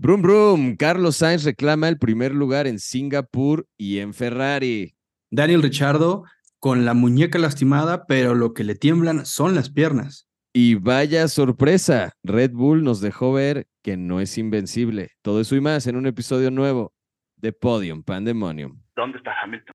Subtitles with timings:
[0.00, 4.94] Brum Brum, Carlos Sainz reclama el primer lugar en Singapur y en Ferrari.
[5.28, 6.22] Daniel Richardo
[6.60, 10.28] con la muñeca lastimada, pero lo que le tiemblan son las piernas.
[10.52, 15.10] Y vaya sorpresa, Red Bull nos dejó ver que no es invencible.
[15.20, 16.92] Todo eso y más en un episodio nuevo
[17.34, 18.80] de Podium Pandemonium.
[18.94, 19.74] ¿Dónde está Hamilton?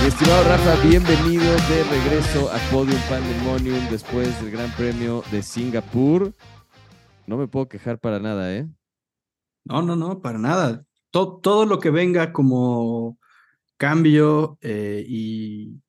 [0.00, 6.32] Mi estimado Rafa, bienvenido de regreso a Podium Pandemonium después del Gran Premio de Singapur.
[7.26, 8.68] No me puedo quejar para nada, ¿eh?
[9.64, 10.84] No, no, no, para nada.
[11.10, 13.18] Todo, todo lo que venga como
[13.76, 15.80] cambio eh, y,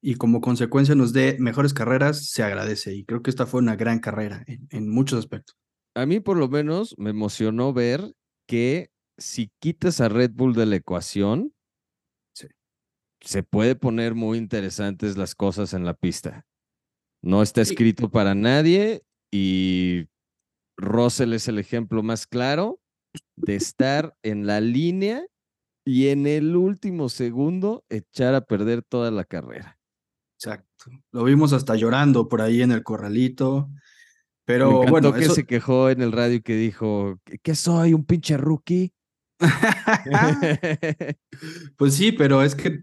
[0.00, 2.94] y como consecuencia nos dé mejores carreras, se agradece.
[2.94, 5.56] Y creo que esta fue una gran carrera en, en muchos aspectos.
[5.94, 8.14] A mí por lo menos me emocionó ver
[8.46, 11.52] que si quitas a Red Bull de la ecuación.
[13.20, 16.46] Se puede poner muy interesantes las cosas en la pista.
[17.22, 17.72] No está Sí.
[17.72, 19.02] escrito para nadie
[19.32, 20.06] y
[20.76, 22.80] Russell es el ejemplo más claro
[23.36, 25.24] de estar en la línea
[25.84, 29.78] y en el último segundo echar a perder toda la carrera.
[30.38, 30.90] Exacto.
[31.10, 33.68] Lo vimos hasta llorando por ahí en el corralito.
[34.44, 37.38] Pero Me encantó bueno, que eso- se quejó en el radio y que dijo, "¿Qué-
[37.38, 37.92] ¿qué soy?
[37.94, 38.92] ¿Un pinche rookie?
[41.76, 42.82] Pues sí, pero es que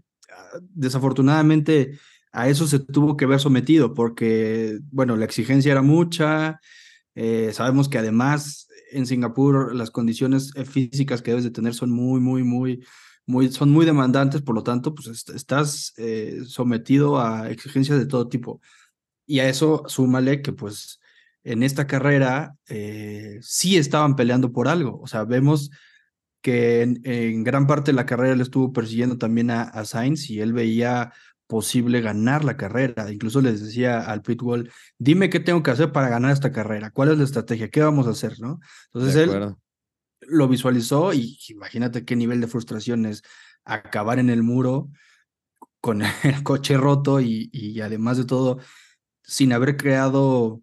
[0.60, 1.98] desafortunadamente
[2.32, 6.60] a eso se tuvo que ver sometido porque, bueno, la exigencia era mucha.
[7.14, 11.90] eh, sabemos que además en Singapur las condiciones eh, físicas que debes de tener son
[11.90, 12.84] muy, muy, muy,
[13.26, 18.06] muy, son muy demandantes, por lo tanto, pues est- estás eh, sometido a exigencias de
[18.06, 18.60] todo tipo.
[19.26, 21.00] Y a eso súmale que pues
[21.44, 22.56] en esta carrera
[23.40, 25.00] sí estaban peleando por algo.
[25.00, 25.70] O sea, vemos
[26.46, 30.30] que en, en gran parte de la carrera le estuvo persiguiendo también a, a Sainz
[30.30, 31.12] y él veía
[31.48, 33.12] posible ganar la carrera.
[33.12, 37.10] Incluso les decía al pitbull, dime qué tengo que hacer para ganar esta carrera, cuál
[37.10, 38.60] es la estrategia, qué vamos a hacer, ¿no?
[38.94, 39.56] Entonces él
[40.20, 43.24] lo visualizó y imagínate qué nivel de frustración es
[43.64, 44.88] acabar en el muro
[45.80, 48.60] con el coche roto y, y además de todo,
[49.24, 50.62] sin haber creado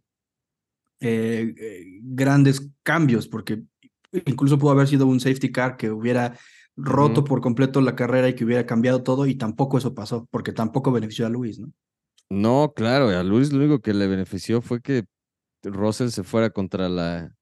[1.02, 3.63] eh, eh, grandes cambios, porque
[4.25, 6.38] incluso pudo haber sido un safety car que hubiera
[6.75, 10.53] roto por completo la carrera y que hubiera cambiado todo y tampoco eso pasó, porque
[10.53, 11.72] tampoco benefició a Luis, ¿no?
[12.29, 15.06] No, claro, a Luis lo único que le benefició fue que
[15.63, 17.35] Russell se fuera contra la,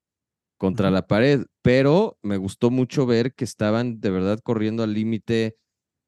[0.57, 5.57] contra la pared, pero me gustó mucho ver que estaban de verdad corriendo al límite.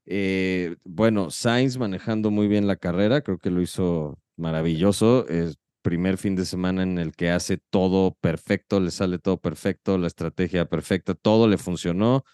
[0.05, 5.27] eh, bueno, Sainz manejando muy bien la carrera, creo que lo hizo maravilloso.
[5.27, 9.99] Es primer fin de semana en el que hace todo perfecto, le sale todo perfecto,
[9.99, 12.25] la estrategia perfecta, todo le funcionó.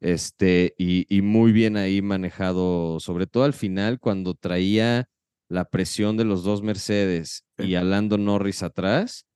[0.00, 5.08] Este, y, y muy bien ahí manejado, sobre todo al final, cuando traía
[5.48, 7.66] la presión de los dos Mercedes Sí.
[7.68, 9.26] y a Lando Norris atrás,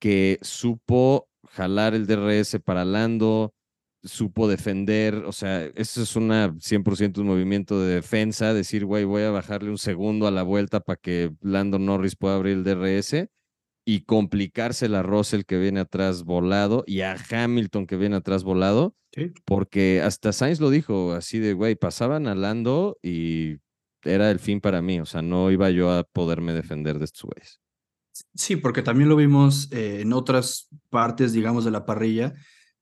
[0.00, 3.54] que supo jalar el DRS para Lando,
[4.08, 9.22] supo defender, o sea, eso es una 100% un movimiento de defensa, decir, güey, voy
[9.22, 13.28] a bajarle un segundo a la vuelta para que Lando Norris pueda abrir el DRS
[13.86, 18.94] y complicársela a Russell que viene atrás volado y a Hamilton que viene atrás volado,
[19.14, 19.32] Sí.
[19.46, 23.56] porque hasta Sainz lo dijo así de, güey, pasaban a Lando y
[24.02, 27.22] era el fin para mí, o sea, no iba yo a poderme defender de estos
[27.22, 27.60] güeyes.
[28.34, 32.34] Sí, porque también lo vimos eh, en otras partes, digamos, de la parrilla,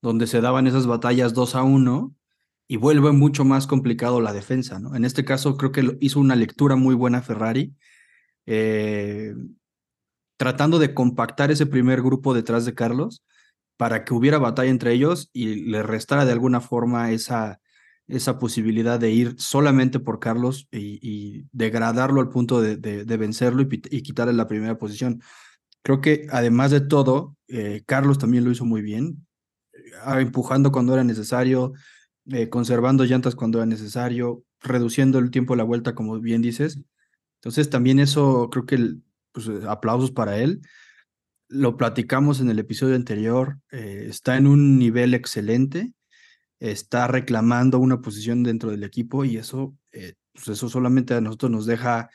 [0.07, 2.15] donde se daban esas batallas 2 a 1
[2.69, 4.95] y vuelve mucho más complicado la defensa, ¿no?
[4.95, 7.75] En este caso creo que hizo una lectura muy buena Ferrari,
[8.45, 9.35] eh,
[10.37, 13.25] tratando de compactar ese primer grupo detrás de Carlos
[13.75, 17.59] para que hubiera batalla entre ellos y le restara de alguna forma esa,
[18.07, 22.77] esa posibilidad de ir solamente por Carlos y, degradarlo al punto de,
[23.17, 25.21] vencerlo y, quitarle la primera posición.
[25.83, 29.26] Creo que además de todo, eh, Carlos también lo hizo muy bien,
[30.19, 31.73] empujando cuando era necesario,
[32.29, 36.79] eh, conservando llantas cuando era necesario, reduciendo el tiempo de la vuelta, como bien dices.
[37.35, 38.95] Entonces también eso, creo que
[39.31, 40.61] pues, eh, aplausos para él.
[41.47, 45.93] Lo platicamos en el episodio anterior, eh, está en un nivel excelente,
[46.59, 49.77] está reclamando una posición dentro del equipo y eso,
[50.33, 52.09] pues eso solamente a nosotros nos deja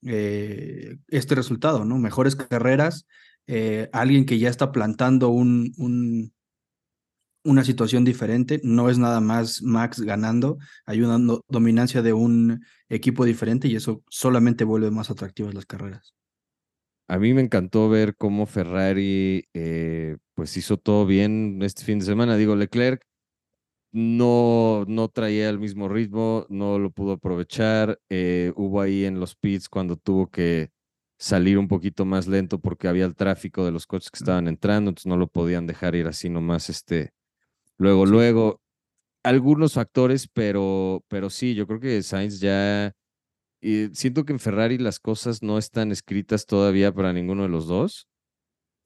[0.00, 1.98] este resultado, ¿no?
[1.98, 3.06] Mejores carreras,
[3.92, 6.32] alguien que ya está plantando un, un,
[7.44, 12.64] una situación diferente, no es nada más Max ganando, hay una no- dominancia de un
[12.88, 16.14] equipo diferente y eso solamente vuelve más atractivas las carreras.
[17.08, 22.06] A mí me encantó ver cómo Ferrari eh, pues hizo todo bien este fin de
[22.06, 22.36] semana.
[22.36, 23.02] Digo, Leclerc
[23.92, 28.00] no, no traía el mismo ritmo, no lo pudo aprovechar.
[28.08, 30.70] Eh, hubo ahí en los pits cuando tuvo que
[31.18, 34.90] salir un poquito más lento porque había el tráfico de los coches que estaban entrando,
[34.90, 37.12] entonces no lo podían dejar ir así nomás, este,
[37.82, 38.60] luego, luego.
[39.24, 42.92] Algunos factores, pero, pero sí, yo creo que Sainz ya,
[43.60, 47.66] y siento que en Ferrari las cosas no están escritas todavía para ninguno de los
[47.66, 48.08] dos.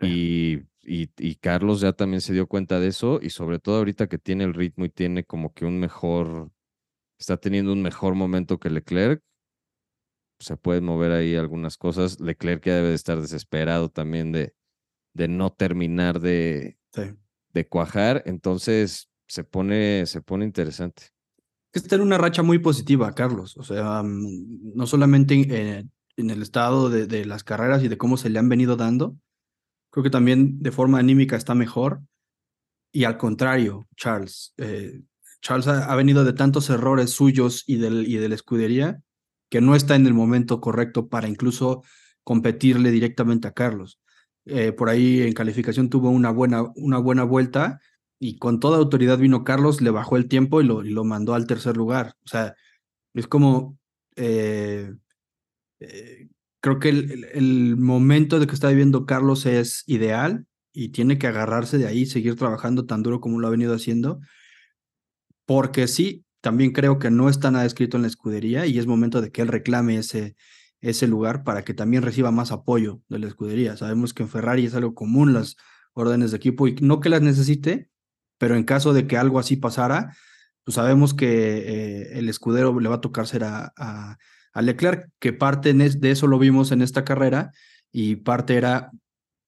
[0.02, 4.18] Y y, Carlos ya también se dio cuenta de eso y sobre todo ahorita que
[4.18, 6.52] tiene el ritmo y tiene como que un mejor,
[7.18, 9.22] está teniendo un mejor momento que Leclerc,
[10.38, 12.20] se pueden mover ahí algunas cosas.
[12.20, 14.54] Leclerc ya debe de estar desesperado también de,
[15.14, 16.78] de no terminar de,
[17.56, 21.08] de cuajar, entonces se pone, se pone interesante.
[21.72, 23.56] Está en una racha muy positiva, Carlos.
[23.56, 28.16] O sea, mm, no solamente en, en el estado de, las carreras y de cómo
[28.16, 29.16] se le han venido dando,
[29.90, 32.02] Creo que también de forma anímica está mejor.
[32.92, 34.52] Y al contrario, Charles.
[34.58, 35.00] Eh,
[35.40, 39.00] Charles ha, venido de tantos errores suyos y, del, y de la escudería
[39.48, 41.82] que no está en el momento correcto para incluso
[42.24, 43.98] competirle directamente a Carlos.
[44.46, 47.80] Eh, por ahí en calificación tuvo una buena, una buena vuelta
[48.18, 51.46] y con toda autoridad vino Carlos, le bajó el tiempo y lo, lo mandó al
[51.46, 52.14] tercer lugar.
[52.24, 52.54] O sea,
[53.14, 53.78] es como
[54.16, 54.94] eh,
[56.60, 61.78] creo que el, momento de que está viviendo Carlos es ideal y tiene que agarrarse
[61.78, 64.20] de ahí seguir trabajando tan duro como lo ha venido haciendo.
[65.46, 69.20] Porque sí, también creo que no está nada escrito en la escudería y es momento
[69.20, 70.36] de que él reclame ese,
[70.80, 73.76] ese lugar para que también reciba más apoyo de la escudería.
[73.76, 75.56] Sabemos que en Ferrari es algo común las
[75.92, 77.90] órdenes de equipo y no que las necesite,
[78.38, 80.14] pero en caso de que algo así pasara,
[80.64, 83.72] pues sabemos que eh, el escudero le va a tocar ser a
[84.56, 87.52] a Leclerc, que parte de eso lo vimos en esta carrera
[87.92, 88.90] y parte era,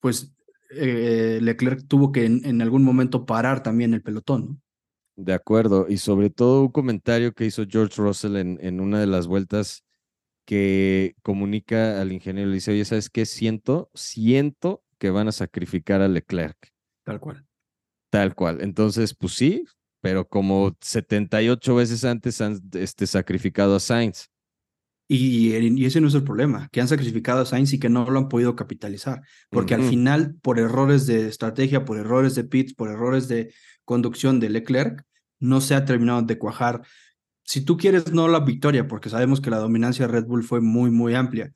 [0.01, 0.35] pues,
[0.71, 4.61] eh, Leclerc tuvo que en, algún momento parar también el pelotón.
[5.17, 9.07] De acuerdo, y sobre todo un comentario que hizo George Russell en, en una de
[9.07, 9.83] las vueltas
[10.49, 13.27] que comunica al ingeniero, le dice, oye, ¿sabes qué?
[13.27, 16.73] Siento, siento que van a sacrificar a Leclerc.
[17.05, 17.45] Tal cual.
[18.09, 18.63] Tal cual.
[18.63, 19.67] Entonces, pues sí,
[20.01, 24.31] pero como 78 veces antes han este, sacrificado a Sainz.
[25.07, 28.09] Y, y, ese no es el problema, que han sacrificado a Sainz y que no
[28.09, 32.73] lo han podido capitalizar, porque al final, por errores de estrategia, por errores de pits,
[32.73, 33.53] por errores de
[33.85, 35.05] conducción de Leclerc,
[35.41, 36.83] no se ha terminado de cuajar.
[37.49, 40.61] Si tú quieres, no la victoria, porque sabemos que la dominancia de Red Bull fue
[40.61, 41.51] muy, muy amplia,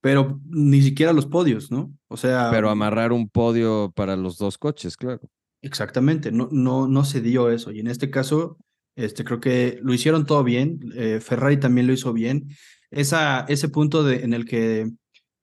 [0.00, 1.94] pero ni siquiera los podios, ¿no?
[2.08, 2.50] O sea...
[2.50, 5.20] Pero amarrar un podio para los dos coches, claro.
[5.60, 7.70] Exactamente, no, no, no se dio eso.
[7.70, 8.58] Y en este caso,
[8.96, 10.80] este, creo que lo hicieron todo bien.
[10.96, 12.48] Eh, Ferrari también lo hizo bien.
[12.90, 14.90] Esa, ese punto de, en el que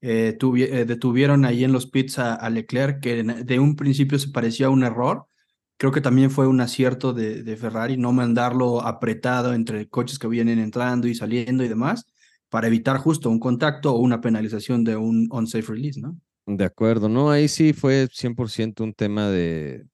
[0.02, 4.66] eh, eh, detuvieron ahí en los pits a, Leclerc, que de un principio se parecía
[4.66, 5.28] a un error,
[5.80, 10.60] creo que también fue un acierto de, Ferrari no mandarlo apretado entre coches que vienen
[10.60, 12.06] entrando y saliendo y demás,
[12.50, 16.20] para evitar justo un contacto o una penalización de un unsafe release, ¿no?
[16.46, 19.86] De acuerdo, no, ahí sí fue 100% un tema de,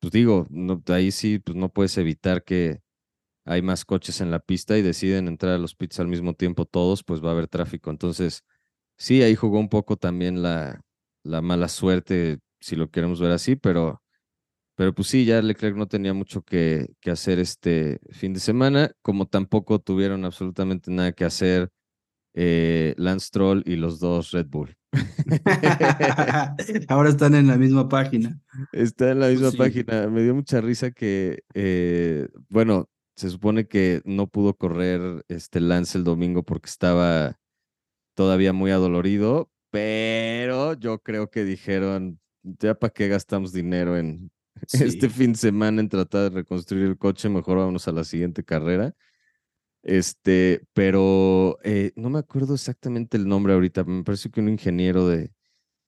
[0.00, 2.80] pues digo, no, ahí sí pues no puedes evitar que,
[3.44, 6.64] hay más coches en la pista y deciden entrar a los pits al mismo tiempo
[6.64, 7.90] todos, pues va a haber tráfico.
[7.90, 8.42] Entonces,
[8.96, 10.80] sí, ahí jugó un poco también la,
[11.22, 14.02] la mala suerte, si lo queremos ver así, pero,
[14.76, 18.92] pero pues sí, ya Leclerc no tenía mucho que, que hacer este fin de semana,
[19.02, 21.70] como tampoco tuvieron absolutamente nada que hacer
[22.34, 24.76] eh, Lance Troll y los dos Red Bull.
[26.88, 28.40] Ahora están en la misma página.
[28.72, 30.08] Está en la misma página.
[30.08, 35.96] Me dio mucha risa que, eh, bueno, se supone que no pudo correr este Lance
[35.96, 37.38] el domingo porque estaba
[38.14, 44.30] todavía muy adolorido, pero yo creo que dijeron, ya para qué gastamos dinero en
[44.72, 48.44] este fin de semana en tratar de reconstruir el coche, mejor vámonos a la siguiente
[48.44, 48.94] carrera.
[49.82, 55.06] Este, pero eh, no me acuerdo exactamente el nombre ahorita, me parece que un ingeniero
[55.06, 55.30] de,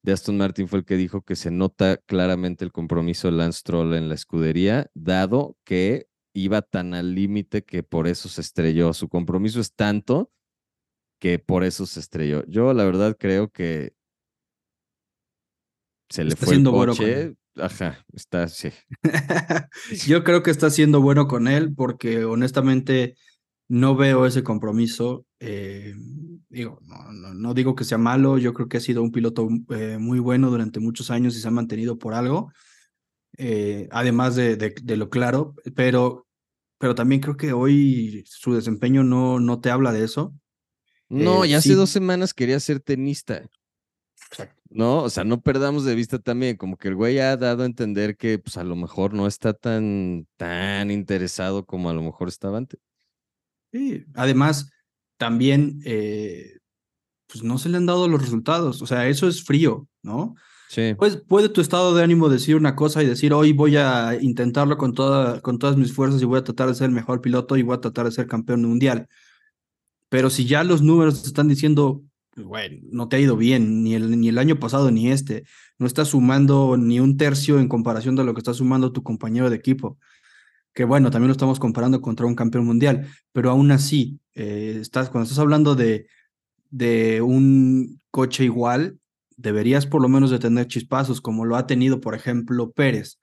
[0.03, 3.61] de Aston Martin fue el que dijo que se nota claramente el compromiso de Lance
[3.61, 8.93] Stroll en la escudería, dado que iba tan al límite que por eso se estrelló.
[8.93, 10.31] Su compromiso es tanto
[11.19, 12.45] que por eso se estrelló.
[12.47, 13.95] Yo la verdad creo que
[16.11, 17.35] se le fue el coche.
[17.57, 18.71] Ajá, está, sí.
[20.07, 23.17] Yo creo que está siendo bueno con él porque honestamente
[23.69, 25.27] no veo ese compromiso.
[25.41, 25.95] Eh,
[26.49, 29.99] digo, no, no, digo que sea malo, yo creo que ha sido un piloto eh,
[29.99, 32.53] muy bueno durante muchos años y se ha mantenido por algo.
[33.39, 36.27] Eh, además de, de, lo claro, pero
[36.79, 40.35] pero también creo que hoy su desempeño no, no te habla de eso.
[41.09, 43.49] No, ya hace dos semanas quería ser tenista.
[44.77, 47.67] No, o sea, no perdamos de vista también, como que el güey ha dado a
[47.67, 52.29] entender que pues a lo mejor no está tan, tan interesado como a lo mejor
[52.29, 52.79] estaba antes.
[53.73, 54.71] Sí, además,
[55.17, 56.59] también, eh,
[57.27, 60.35] pues no se le han dado los resultados, o sea, eso es frío, ¿no?
[60.69, 60.95] Sí.
[60.99, 64.77] Pues puede tu estado de ánimo decir una cosa y decir, hoy voy a intentarlo
[64.77, 67.57] con, toda, con todas mis fuerzas y voy a tratar de ser el mejor piloto
[67.57, 69.09] y voy a tratar de ser campeón mundial.
[70.11, 72.03] Pero si ya los números están diciendo,
[72.37, 75.45] bueno, no te ha ido bien, ni el, ni el año pasado ni este,
[75.79, 79.49] no estás sumando ni un tercio en comparación de lo que está sumando tu compañero
[79.49, 79.99] de equipo,
[80.75, 85.09] que bueno, también lo estamos comparando contra un campeón mundial, pero aún así, eh, estás,
[85.09, 86.07] cuando estás hablando de,
[86.71, 88.99] de un coche igual,
[89.37, 93.19] deberías por lo menos de tener chispazos, como lo ha tenido, por ejemplo, Pérez,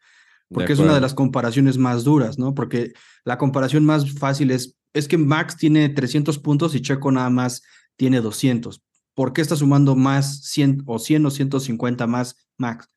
[0.49, 2.53] porque es una de las comparaciones más duras, ¿no?
[2.53, 2.93] Porque
[3.25, 7.63] la comparación más fácil es, es que Max tiene 300 puntos y Checo nada más
[7.95, 8.81] tiene 200.
[9.13, 12.89] ¿Por qué está sumando más 100 o 100 o 150 más Max?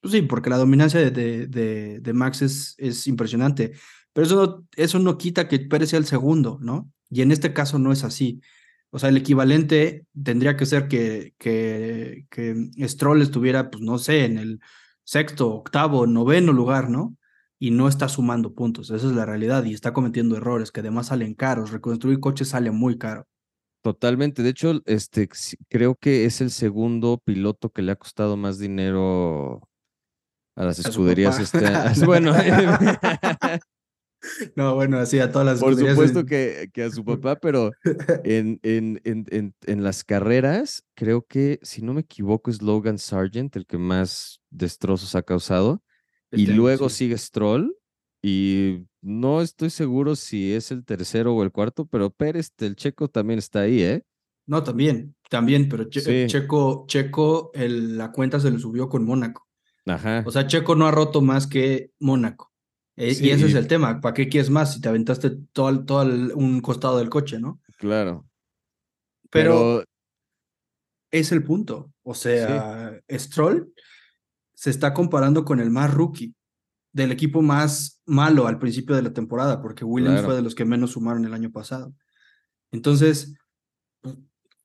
[0.00, 1.10] Pues sí, porque la dominancia de,
[1.46, 3.72] de, de, Max es, es impresionante,
[4.12, 6.90] pero eso no, eso no quita que Pérez sea el segundo, ¿no?
[7.10, 8.40] Y en este caso no es así.
[8.90, 14.24] O sea, el equivalente tendría que ser que, que, que Stroll estuviera, pues no sé,
[14.24, 14.60] en el
[15.04, 17.16] sexto, octavo, noveno lugar, ¿no?
[17.58, 18.90] Y no está sumando puntos.
[18.90, 21.70] Esa es la realidad y está cometiendo errores que además salen caros.
[21.72, 23.26] Reconstruir coches sale muy caro.
[23.86, 24.42] Totalmente.
[24.42, 25.28] De hecho, este,
[25.68, 29.62] creo que es el segundo piloto que le ha costado más dinero
[30.56, 31.38] a las escuderías.
[31.38, 31.60] Este,
[32.04, 32.34] bueno,
[34.56, 37.70] No, bueno, así a todas las Por supuesto que, que, a su papá, pero
[38.24, 43.54] en, en, en, en, las carreras, creo que, si no me equivoco, es Logan Sargent
[43.54, 45.80] el que más destrozos ha causado.
[46.32, 47.72] y luego sigue Stroll.
[48.20, 53.06] Y no estoy seguro si es el tercero o el cuarto, pero Pérez, el checo,
[53.06, 54.02] también está ahí, ¿eh?
[54.46, 59.46] No, también, también, pero Checo, Checo el, la cuenta se le subió con Mónaco.
[59.86, 60.24] Ajá.
[60.26, 62.52] O sea, Checo no ha roto más que Mónaco.
[62.96, 64.00] Eh, y ese es el tema.
[64.00, 66.02] ¿Para qué quieres más si te aventaste todo, todo
[66.34, 67.60] un costado del coche, no?
[67.78, 68.26] Claro.
[69.30, 69.84] Pero,
[71.12, 71.92] es el punto.
[72.02, 73.72] O sea, Stroll
[74.54, 76.34] se está comparando con el más rookie
[76.96, 80.64] del equipo más malo al principio de la temporada, porque Williams fue de los que
[80.64, 81.94] menos sumaron el año pasado.
[82.72, 83.34] Entonces,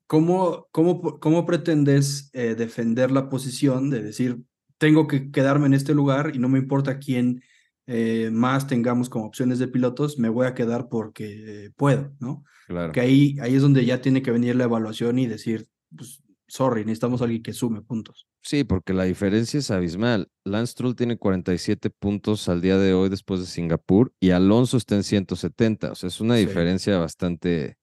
[0.08, 4.42] ¿cómo, cómo, cómo pretendes eh, defender la posición de decir,
[4.78, 7.44] tengo que quedarme en este lugar y no me importa quién
[7.86, 12.46] eh, más tengamos como opciones de pilotos, me voy a quedar porque puedo, ¿no?
[12.68, 12.94] Claro.
[12.94, 16.82] Que ahí, ahí es donde ya tiene que venir la evaluación y decir, pues, sorry,
[16.82, 18.28] necesitamos a alguien que sume puntos.
[18.42, 20.30] Sí, porque la diferencia es abismal.
[20.44, 24.96] Lance Stroll tiene 47 puntos al día de hoy después de Singapur y Alonso está
[24.96, 25.94] en 170.
[25.94, 27.78] O sea, es una diferencia bastante,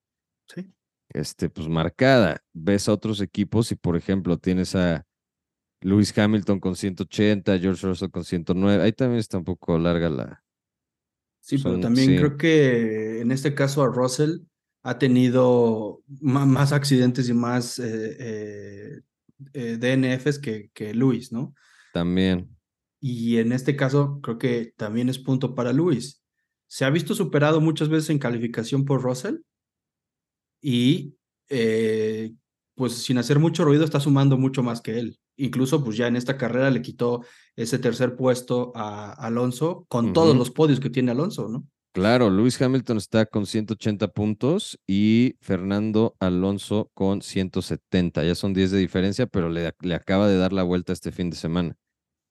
[0.47, 0.71] sí.
[1.09, 2.43] este, pues marcada.
[2.53, 5.07] Ves a otros equipos y, por ejemplo, tienes a
[5.81, 8.83] Lewis Hamilton con 180, George Russell con 109.
[8.83, 10.43] Ahí también está un poco larga la.
[11.39, 14.41] Sí, pero también creo que en este caso a Russell
[14.83, 19.01] ha tenido más accidentes y más eh, eh,
[19.53, 21.53] eh DNFs que, que Lewis, ¿no?
[21.93, 22.55] También.
[23.01, 26.23] Y en este caso creo que también es punto para Lewis.
[26.67, 29.37] Se ha visto superado muchas veces en calificación por Russell
[30.61, 31.15] y
[31.49, 32.33] eh,
[32.75, 36.15] pues sin hacer mucho ruido está sumando mucho más que él incluso pues ya en
[36.15, 37.23] esta carrera le quitó
[37.55, 41.65] ese tercer puesto a Alonso con todos los podios que tiene Alonso, ¿no?
[41.91, 48.23] Claro, Luis Hamilton está con 180 puntos y Fernando Alonso con 170.
[48.23, 51.29] Ya son 10 de diferencia, pero le, le acaba de dar la vuelta este fin
[51.29, 51.75] de semana.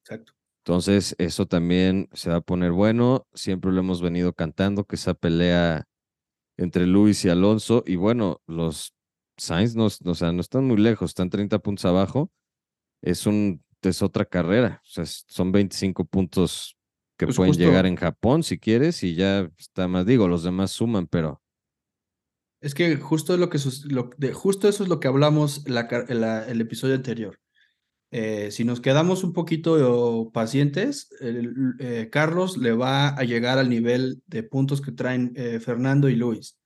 [0.05, 0.33] Exacto.
[0.65, 3.27] Entonces, eso también se va a poner bueno.
[3.35, 5.85] Siempre lo hemos venido cantando, que esa pelea
[6.57, 7.83] entre Luis y Alonso.
[7.87, 8.95] Y bueno, los
[9.37, 12.31] Sainz no, o sea, no están muy lejos, están 30 puntos abajo
[13.03, 14.81] es, un, es otra carrera.
[14.85, 16.77] O sea, son 25 puntos
[17.19, 20.71] que pues pueden llegar en Japón si quieres y ya está más, digo, los demás
[20.71, 21.43] suman, pero...
[22.61, 25.83] Es que justo, lo que, lo, de, justo eso es lo que hablamos la,
[26.49, 27.39] el episodio anterior.
[28.11, 34.23] Eh, si nos quedamos un poquito pacientes, eh, Carlos le va a llegar al nivel
[34.27, 36.59] de puntos que traen eh, Fernando y Luis.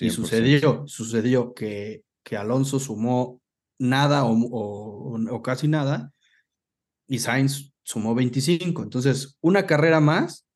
[0.00, 3.40] Y sucedió, sucedió que, que Alonso sumó
[3.78, 6.12] nada o, casi nada,
[7.06, 8.82] y Sainz sumó 25.
[8.82, 10.46] Entonces, una carrera más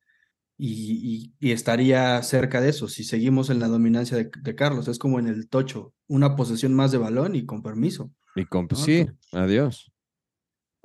[0.55, 2.87] y, estaría cerca de eso.
[2.87, 6.91] Si seguimos en la dominancia de, Carlos, es como en el tocho, una posesión más
[6.91, 8.11] de balón y con permiso.
[8.35, 9.91] Y con, sí, adiós.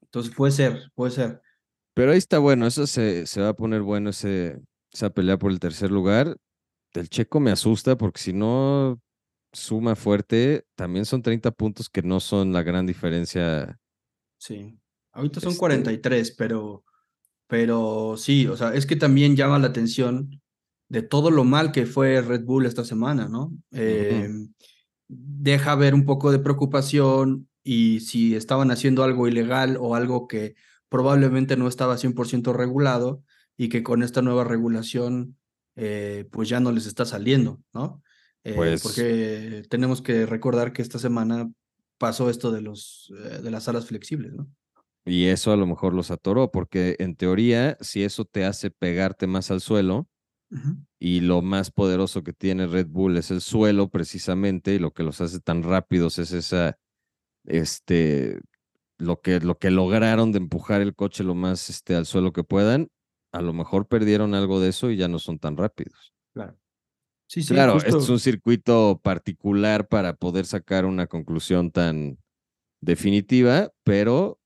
[0.02, 1.42] Entonces puede ser, puede ser.
[1.92, 4.58] Pero ahí está bueno, eso se, se va a poner bueno ese,
[4.90, 6.34] esa pelea por el tercer lugar.
[6.94, 8.98] El checo me asusta porque si no
[9.52, 13.78] suma fuerte, también son 30 puntos que no son la gran diferencia
[14.38, 14.78] Sí.
[15.18, 16.84] Ahorita son 43, este pero,
[17.48, 20.40] pero sí, o sea, es que también llama la atención
[20.88, 23.52] de todo lo mal que fue Red Bull esta semana, ¿no?
[23.72, 24.52] Em,
[25.08, 30.54] deja ver un poco de preocupación y si estaban haciendo algo ilegal o algo que
[30.88, 33.24] probablemente no estaba 100% regulado
[33.56, 35.36] y que con esta nueva regulación
[35.74, 38.04] eh, pues ya no les está saliendo, ¿no?
[38.44, 38.82] Eh, pues...
[38.82, 41.50] Porque tenemos que recordar que esta semana
[41.98, 44.48] pasó esto de, los, eh, de las salas flexibles, ¿no?
[45.08, 49.26] Y eso a lo mejor los atoró, porque en teoría, si eso te hace pegarte
[49.26, 50.08] más al suelo,
[50.98, 55.02] y lo más poderoso que tiene Red Bull es el suelo precisamente, y lo que
[55.02, 56.78] los hace tan rápidos es esa,
[57.44, 58.40] este,
[58.98, 62.44] lo que, lo que lograron de empujar el coche lo más este, al suelo que
[62.44, 62.88] puedan,
[63.32, 66.12] a lo mejor perdieron algo de eso y ya no son tan rápidos.
[66.34, 66.58] Claro.
[67.26, 72.18] Sí, sí, claro, es un circuito particular para poder sacar una conclusión tan
[72.80, 74.40] definitiva, pero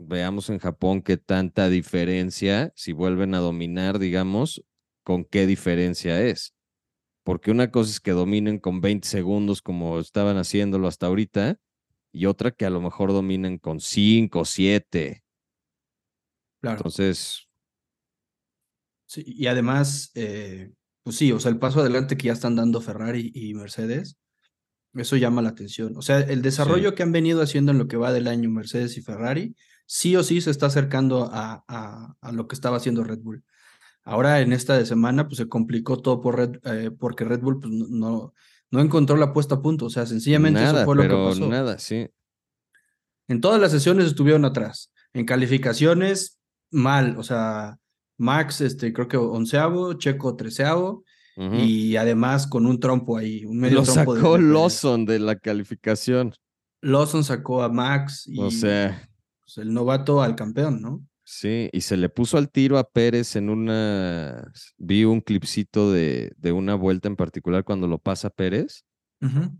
[0.00, 4.64] veamos en Japón qué tanta diferencia, si vuelven a dominar, digamos,
[5.04, 6.54] con qué diferencia es.
[7.22, 11.58] Porque una cosa es que dominen con 20 segundos como estaban haciéndolo hasta ahorita,
[12.12, 15.22] y otra que a lo mejor dominen con 5 o 7.
[16.60, 16.76] Claro.
[16.78, 17.46] Entonces.
[19.06, 22.80] Sí, y además, eh, pues sí, o sea, el paso adelante que ya están dando
[22.80, 24.16] Ferrari y Mercedes,
[24.94, 25.96] eso llama la atención.
[25.96, 28.96] O sea, el desarrollo que han venido haciendo en lo que va del año Mercedes
[28.96, 29.54] y Ferrari,
[29.90, 31.64] sí o sí se está acercando a,
[32.20, 33.42] a lo que estaba haciendo Red Bull.
[34.04, 37.58] Ahora en esta de semana pues se complicó todo por Red, eh, porque Red Bull
[37.58, 38.32] pues, no,
[38.70, 41.48] no encontró la puesta a punto, o sea, sencillamente eso fue lo que pasó.
[41.48, 42.08] Nada, sí.
[43.26, 44.92] En todas las sesiones estuvieron atrás.
[45.12, 46.38] En calificaciones,
[46.70, 47.76] mal, o sea,
[48.16, 51.04] Max, este, creo que onceavo, Checo treceavo,
[51.36, 55.36] y además con un trompo ahí, un medio Lo trompo sacó de, Lawson de la
[55.36, 56.32] calificación.
[56.80, 59.09] Lawson sacó a Max y o sea,
[59.54, 61.04] pues, el novato al campeón, ¿no?
[61.24, 64.50] Sí, y se le puso al tiro a Pérez en una.
[64.78, 68.84] Vi un clipcito de, de una vuelta en particular cuando lo pasa Pérez,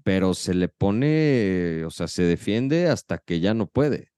[0.02, 4.10] pero se le pone, o sea, se defiende hasta que ya no puede.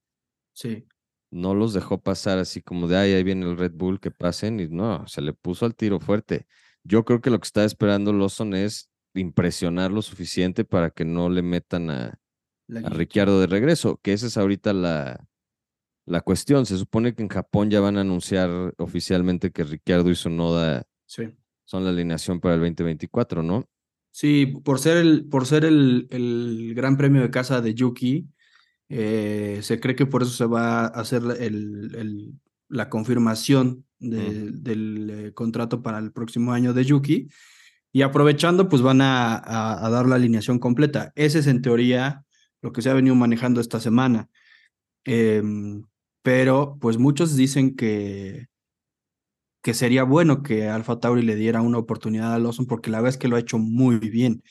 [0.55, 0.87] Sí.
[1.31, 4.61] No los dejó pasar así como de, ay, ahí viene el Red Bull, que pasen,
[4.61, 6.47] y no, se le puso al tiro fuerte.
[6.85, 11.29] Yo creo que lo que está esperando Lawson es impresionar lo suficiente para que no
[11.29, 12.19] le metan a,
[12.85, 15.27] a Ricciardo de regreso, que esa es ahorita la,
[16.07, 16.67] la cuestión.
[16.67, 20.85] Se supone que en Japón ya van a anunciar oficialmente que Ricciardo y Sonoda
[21.65, 23.69] son la alineación para el 2024, ¿no?
[24.11, 28.29] Sí, por ser el, por ser el, el gran premio de casa de Yuki,
[28.95, 32.35] eh, se cree que por eso se va a hacer el, el,
[32.69, 37.29] la confirmación del eh, contrato para el próximo año de Yuki.
[37.91, 41.13] Y aprovechando, pues van a, a, dar la alineación completa.
[41.15, 42.25] Ese es en teoría
[42.61, 44.29] lo que se ha venido manejando esta semana.
[45.05, 45.43] Eh,
[46.23, 48.47] pero pues muchos dicen que,
[49.63, 53.15] que sería bueno que Alfa Tauri le diera una oportunidad a Lawson porque la verdad
[53.15, 54.43] es que lo ha hecho muy bien.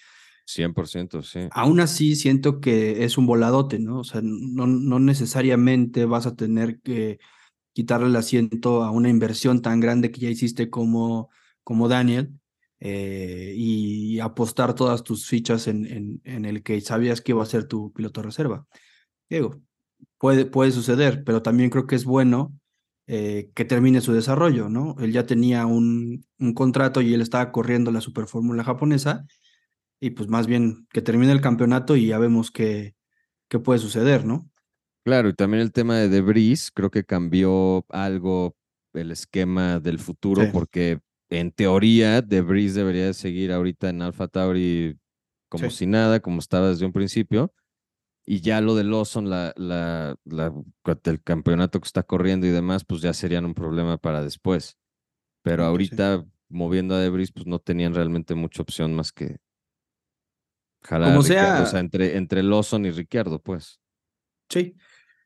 [0.47, 1.39] 100%, sí.
[1.51, 3.99] Aún así siento que es un voladote, ¿no?
[3.99, 7.19] O sea, no, no necesariamente vas a tener que
[7.73, 11.29] quitarle el asiento a una inversión tan grande que ya hiciste como,
[11.63, 12.33] como Daniel
[12.79, 17.45] eh, y apostar todas tus fichas en, en, en, el que sabías que iba a
[17.45, 18.65] ser tu piloto reserva.
[19.29, 19.61] Diego,
[20.17, 22.53] puede, puede suceder, pero también creo que es bueno
[23.07, 24.95] eh, que termine su desarrollo, ¿no?
[24.99, 29.25] Él ya tenía un, un contrato y él estaba corriendo la Superfórmula japonesa
[29.99, 32.95] y pues más bien que termine el campeonato y ya vemos qué,
[33.49, 34.49] qué puede suceder, ¿no?
[35.03, 38.55] Claro, y también el tema de Debris, creo que cambió algo
[38.93, 44.97] el esquema del futuro, porque en teoría Debris debería seguir ahorita en Alpha Tauri
[45.49, 47.53] como si nada, como estaba desde un principio,
[48.25, 50.53] y ya lo de Lawson, la, la, la,
[51.03, 54.77] el campeonato que está corriendo y demás, pues ya serían un problema para después.
[55.41, 59.37] Pero ahorita, moviendo a Debris, pues no tenían realmente mucha opción más que
[60.83, 63.79] jalar como sea, o sea, entre, entre Lawson y Ricciardo, pues.
[64.49, 64.75] Sí,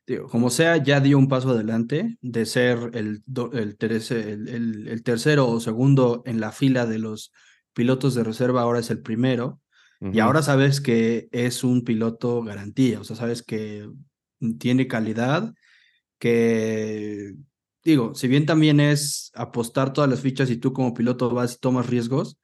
[0.06, 5.48] Digo, como sea, ya dio un paso adelante de ser el, el, el, el, tercero
[5.48, 7.32] o segundo en la fila de los
[7.72, 9.60] pilotos de reserva, ahora es el primero.
[10.00, 13.88] Y ahora sabes que es un piloto garantía, o sea, sabes que
[14.58, 15.54] tiene calidad,
[16.18, 17.34] que
[17.82, 21.58] digo, si bien también es apostar todas las fichas y tú como piloto vas y
[21.58, 22.38] tomas riesgos,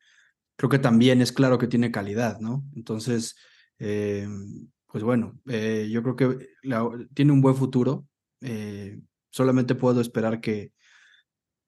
[0.57, 2.65] creo que también es claro que tiene calidad, ¿no?
[2.75, 3.37] Entonces,
[3.79, 4.29] eh,
[4.87, 6.49] pues bueno, eh, yo creo que
[7.15, 8.07] tiene un buen futuro.
[8.41, 10.73] Eh, solamente puedo esperar que,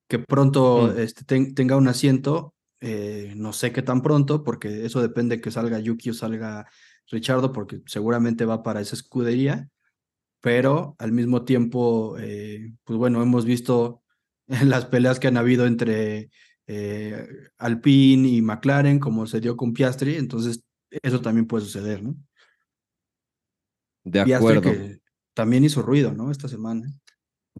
[0.08, 0.98] que pronto mm.
[1.00, 2.53] este, tenga un asiento
[2.86, 6.68] eh, no sé qué tan pronto, porque eso depende que salga Yuki o salga
[7.10, 9.70] Richardo, porque seguramente va para esa escudería.
[10.42, 14.02] pero al mismo tiempo, eh, pues bueno, hemos visto
[14.64, 16.28] las peleas que han habido entre
[16.66, 22.14] eh, Alpine y McLaren, como se dio con Piastri, entonces eso también puede suceder, ¿no?
[24.04, 24.60] De acuerdo.
[24.60, 24.98] que
[25.32, 26.30] también hizo ruido, ¿no?
[26.30, 26.86] Esta semana.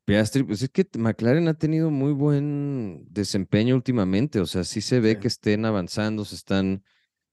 [0.04, 5.00] Piastri, pues es que McLaren ha tenido muy buen desempeño últimamente, o sea, sí se
[5.00, 6.85] ve que estén avanzando, se están,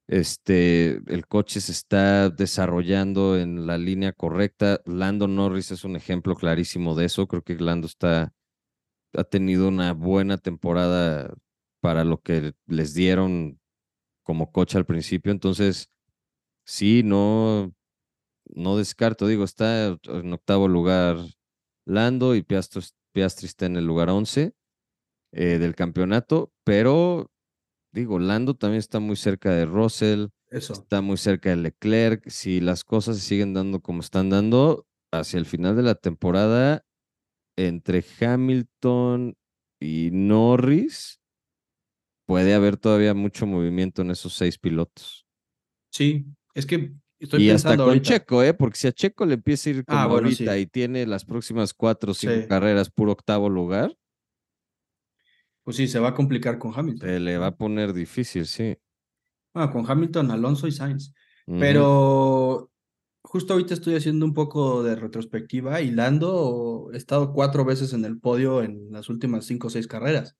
[0.07, 4.81] este, el coche se está desarrollando en la línea correcta.
[4.85, 8.33] Lando Norris es un ejemplo clarísimo de eso, creo que Lando está,
[9.13, 11.33] ha tenido una buena temporada
[11.81, 13.59] para lo que les dieron
[14.23, 15.89] como coche al principio, entonces,
[16.65, 17.73] sí, no,
[18.45, 21.17] no descarto, digo, está en octavo lugar
[21.85, 22.81] Lando y Piastri,
[23.13, 24.53] está en el lugar 11
[25.33, 27.31] eh, del campeonato, pero
[27.93, 32.29] digo, Lando también está muy cerca de Russell, está muy cerca de Leclerc.
[32.29, 36.85] Si las cosas se siguen dando como están dando, hacia el final de la temporada,
[37.57, 39.35] entre Hamilton
[39.79, 41.21] y Norris,
[42.25, 45.25] puede haber todavía mucho movimiento en esos seis pilotos.
[45.91, 48.53] Sí, es que y hasta con Checo, ¿eh?
[48.53, 51.73] Porque si a Checo le empieza a ir como ah, ahorita y tiene las próximas
[51.73, 53.95] cuatro o cinco carreras puro octavo lugar.
[55.63, 57.07] Pues sí, se va a complicar con Hamilton.
[57.07, 58.75] Se le va a poner difícil, sí.
[59.53, 61.13] Bueno, con Hamilton, Alonso y Sainz.
[61.45, 62.71] Pero
[63.23, 68.05] justo ahorita estoy haciendo un poco de retrospectiva y Lando he estado cuatro veces en
[68.05, 70.37] el podio en las últimas cinco o seis carreras.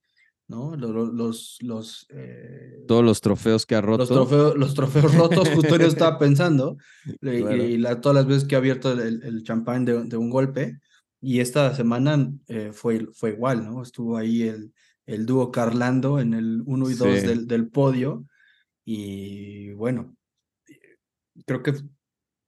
[0.51, 0.75] ¿No?
[0.75, 3.99] Los, los, eh, Todos los trofeos que ha roto.
[3.99, 6.77] Los trofeos, los trofeos rotos, justo yo estaba pensando,
[7.21, 10.79] y, la, todas las veces que ha abierto el, champán de, un golpe,
[11.21, 13.81] y esta semana eh, fue, fue igual, ¿no?
[13.81, 14.73] Estuvo ahí el,
[15.05, 18.25] el dúo Carlando en el 1 y 2 del, del podio,
[18.83, 20.17] y bueno,
[21.45, 21.75] creo que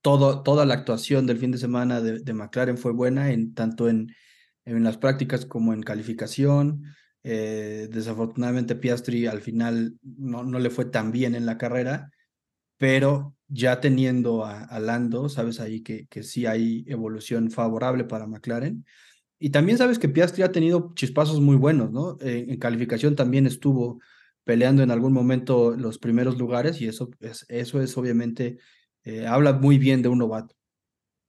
[0.02, 3.88] todo, toda la actuación del fin de semana de, de McLaren fue buena, en, tanto
[3.88, 4.14] en,
[4.66, 6.84] en las prácticas como en calificación.
[7.24, 12.12] Eh, desafortunadamente Piastri al final no, no, le fue tan bien en la carrera,
[12.78, 18.86] pero ya teniendo a, Lando, sabes ahí que, que sí hay evolución favorable para McLaren.
[19.40, 22.18] Y también sabes que Piastri ha tenido chispazos muy buenos, ¿no?
[22.22, 24.00] Eh, en calificación también estuvo
[24.44, 28.58] peleando en algún momento los primeros lugares y eso es, eso es obviamente,
[29.04, 30.56] eh, habla muy bien de un novato.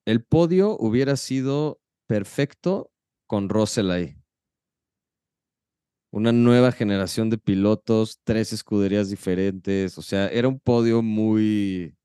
[0.04, 2.90] El podio hubiera sido perfecto
[3.26, 4.16] con Russell ahí
[6.14, 11.96] una nueva generación de pilotos, tres escuderías diferentes, o sea, era un podio muy,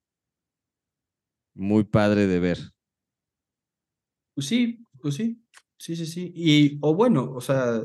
[1.54, 2.58] muy padre de ver.
[4.34, 5.40] Pues sí, pues sí,
[5.78, 6.32] sí, sí, sí.
[6.34, 7.84] Y, o bueno, o sea,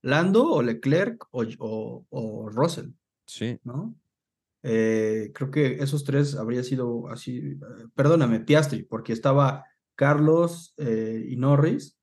[0.00, 2.90] Lando o Leclerc o, o, Russell.
[3.26, 3.58] Sí.
[3.64, 3.96] ¿No?
[4.62, 7.56] Eh, creo que esos tres habría sido así, eh,
[7.96, 9.64] perdóname, Piastri, porque estaba
[9.96, 11.98] Carlos eh, y Norris.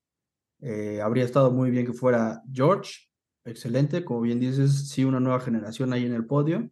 [1.02, 3.11] habría estado muy bien que fuera George,
[3.44, 6.70] excelente, como bien dices, sí, una nueva generación ahí en el podio,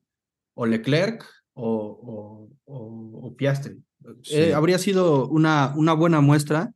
[0.55, 3.83] o Leclerc o, o, Piastri.
[4.31, 6.73] Eh, habría sido una, una buena muestra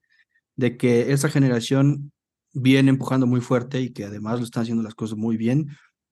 [0.57, 2.12] de que esa generación
[2.52, 5.68] viene empujando muy fuerte y que además lo están haciendo las cosas muy bien,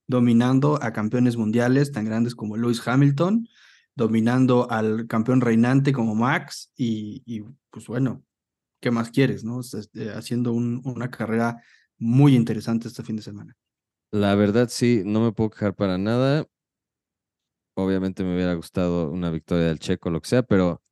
[0.07, 3.49] dominando a campeones mundiales tan grandes como Lewis Hamilton,
[3.95, 8.23] dominando al campeón reinante como Max y, y pues bueno,
[8.81, 9.45] ¿qué más quieres?
[9.45, 11.63] no este, Haciendo una carrera
[11.99, 13.57] muy interesante este fin de semana.
[14.13, 16.47] La verdad, sí, no me puedo quejar para nada.
[17.75, 20.83] Obviamente me hubiera gustado una victoria del Checo, lo que sea, pero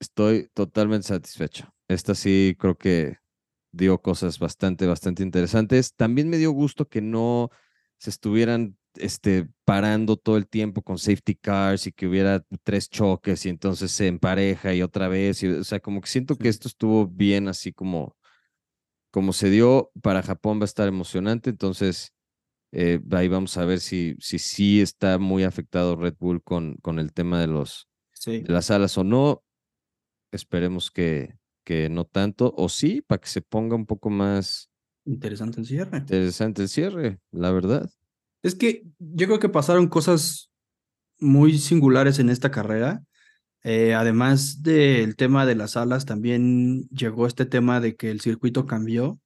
[0.00, 1.74] estoy totalmente satisfecho.
[1.88, 3.18] Esta sí creo que
[3.72, 5.94] dio cosas bastante, bastante interesantes.
[5.96, 7.50] También me dio gusto que no
[7.98, 13.46] se estuvieran este, parando todo el tiempo con safety cars y que hubiera tres choques
[13.46, 15.42] y entonces se empareja y otra vez.
[15.44, 18.16] o sea, como que siento que esto estuvo bien así como,
[19.10, 19.90] como se dio.
[20.02, 21.50] Para Japón va a estar emocionante.
[21.50, 22.12] Entonces,
[22.72, 26.98] eh, ahí vamos a ver si sí si, está muy afectado Red Bull con, con
[26.98, 27.88] el tema de, los,
[28.26, 29.42] de las alas o no.
[30.32, 34.70] Esperemos que, que no tanto, o sí, para que se ponga un poco más
[35.06, 35.98] interesante el cierre.
[35.98, 37.90] Interesante el cierre, la verdad.
[38.42, 40.50] Es que yo creo que pasaron cosas
[41.18, 43.02] muy singulares en esta carrera.
[43.64, 48.66] Eh, además del tema de las alas, también llegó este tema de que el circuito
[48.66, 49.18] cambió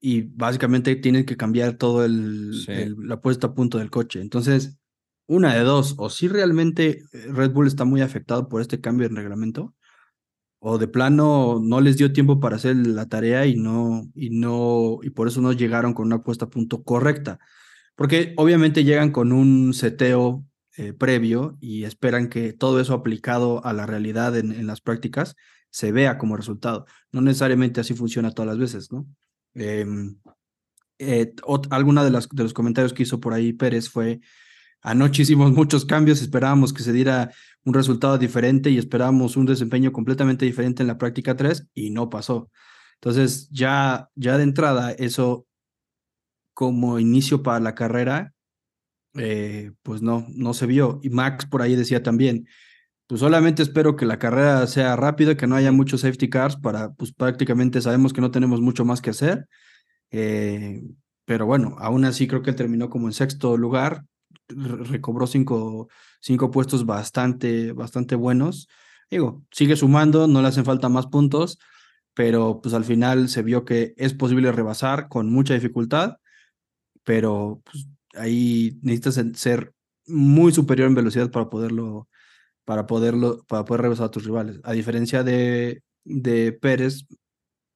[0.00, 2.52] y básicamente tienen que cambiar todo el,
[3.08, 4.20] la puesta a punto del coche.
[4.20, 4.78] Entonces,
[5.26, 9.06] una de dos, o si realmente eh, Red Bull está muy afectado por este cambio
[9.06, 9.74] en reglamento,
[10.58, 14.98] o de plano no les dio tiempo para hacer la tarea y no, y no,
[15.02, 17.38] y por eso no llegaron con una puesta a punto correcta.
[17.94, 20.44] Porque obviamente llegan con un seteo
[20.76, 25.36] eh, previo y esperan que todo eso aplicado a la realidad en, en, las prácticas
[25.70, 26.86] se vea como resultado.
[27.12, 29.06] No necesariamente así funciona todas las veces, ¿no?
[29.56, 29.86] Eh,
[30.98, 31.34] eh,
[31.70, 34.20] alguna de, las, de los comentarios que hizo por ahí Pérez fue,
[34.82, 37.30] anoche hicimos muchos cambios, esperábamos que se diera
[37.64, 42.08] un resultado diferente y esperábamos un desempeño completamente diferente en la práctica 3 y no
[42.08, 42.50] pasó.
[42.94, 45.46] Entonces, ya, ya de entrada, eso
[46.54, 48.32] como inicio para la carrera
[49.18, 51.00] eh, pues no, no se vio.
[51.02, 52.46] Y Max por ahí decía también,
[53.06, 56.92] pues solamente espero que la carrera sea rápida, que no haya muchos safety cars para,
[56.94, 59.46] pues prácticamente sabemos que no tenemos mucho más que hacer.
[60.10, 60.82] Eh,
[61.24, 64.04] pero bueno, aún así creo que terminó como en sexto lugar,
[64.48, 65.88] recobró cinco,
[66.20, 68.68] cinco puestos bastante, bastante buenos.
[69.10, 71.58] Digo, sigue sumando, no le hacen falta más puntos,
[72.14, 76.16] pero pues al final se vio que es posible rebasar con mucha dificultad,
[77.04, 79.72] pero pues ahí necesitas ser
[80.06, 82.08] muy superior en velocidad para poderlo,
[82.66, 84.60] para poderlo, para poder rebasar a tus rivales.
[84.64, 87.06] A diferencia de, de Pérez,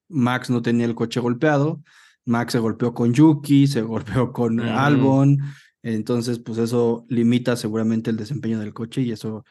[0.09, 1.81] Max no tenía el coche golpeado,
[2.27, 5.39] Max se golpeó con Yuki, se golpeó con Albon,
[5.83, 9.45] entonces pues eso limita seguramente el desempeño del coche y eso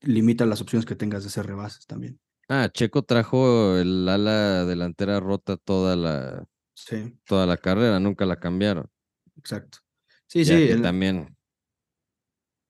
[0.00, 2.18] limita las opciones que tengas de hacer rebases también.
[2.48, 7.14] Ah, Checo trajo el ala delantera rota toda la, sí.
[7.26, 8.88] toda la carrera, nunca la cambiaron.
[9.36, 9.80] Exacto.
[10.26, 10.70] Sí, sí.
[10.80, 11.35] También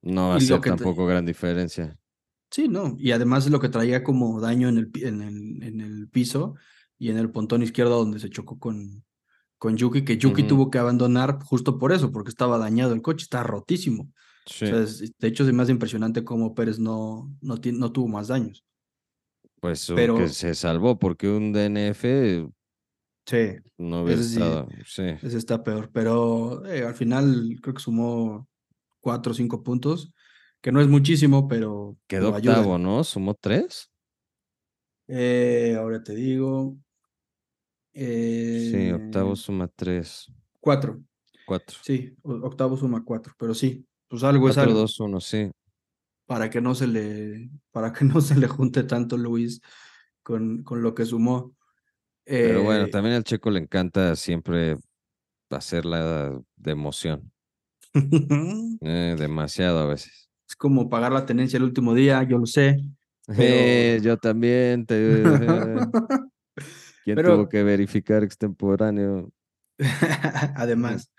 [0.07, 1.99] no va a ser tampoco gran diferencia.
[2.51, 2.97] Sí, no.
[2.99, 6.55] Y además lo que traía como daño en el, en el, en el piso
[6.99, 9.05] y en el pontón izquierdo donde se chocó con,
[9.59, 13.25] con Yuki, que Yuki tuvo que abandonar justo por eso, porque estaba dañado el coche,
[13.25, 14.13] está rotísimo.
[14.61, 18.65] de hecho, es más impresionante cómo Pérez no, no, no tuvo más daños.
[19.61, 22.05] Pues Pero, que se salvó, porque un DNF
[23.29, 23.57] Sí.
[23.77, 24.69] No hubiera estado.
[24.87, 25.91] Sí, Ese está peor.
[25.93, 28.49] Pero eh, al final creo que sumó
[29.07, 30.13] cuatro o cinco puntos,
[30.61, 31.97] que no es muchísimo, pero.
[32.09, 33.05] Quedó octavo, ¿no?
[33.05, 33.89] ¿Sumó tres?
[35.07, 36.77] Eh, ahora te digo.
[37.95, 40.27] sí, octavo eh, suma tres.
[40.59, 41.01] Cuatro.
[41.47, 41.79] Cuatro.
[41.85, 44.75] Sí, octavo suma cuatro, pero sí, pues algo es algo.
[44.75, 45.53] dos, uno, sí.
[46.27, 49.61] Para que no se le, para que no se le junte tanto Luis
[50.25, 51.55] con, con lo que sumó.
[52.25, 54.77] Pero bueno, eh, también al Checo le encanta siempre
[55.49, 57.31] hacerla de emoción.
[58.83, 60.29] Eh, demasiado a veces.
[60.49, 62.81] Es como pagar la tenencia el último día, yo lo sé.
[63.37, 64.87] Eh, yo también.
[64.87, 65.23] Te,
[67.05, 69.33] ¿Quién tuvo que verificar extemporáneo?
[70.57, 71.11] Además.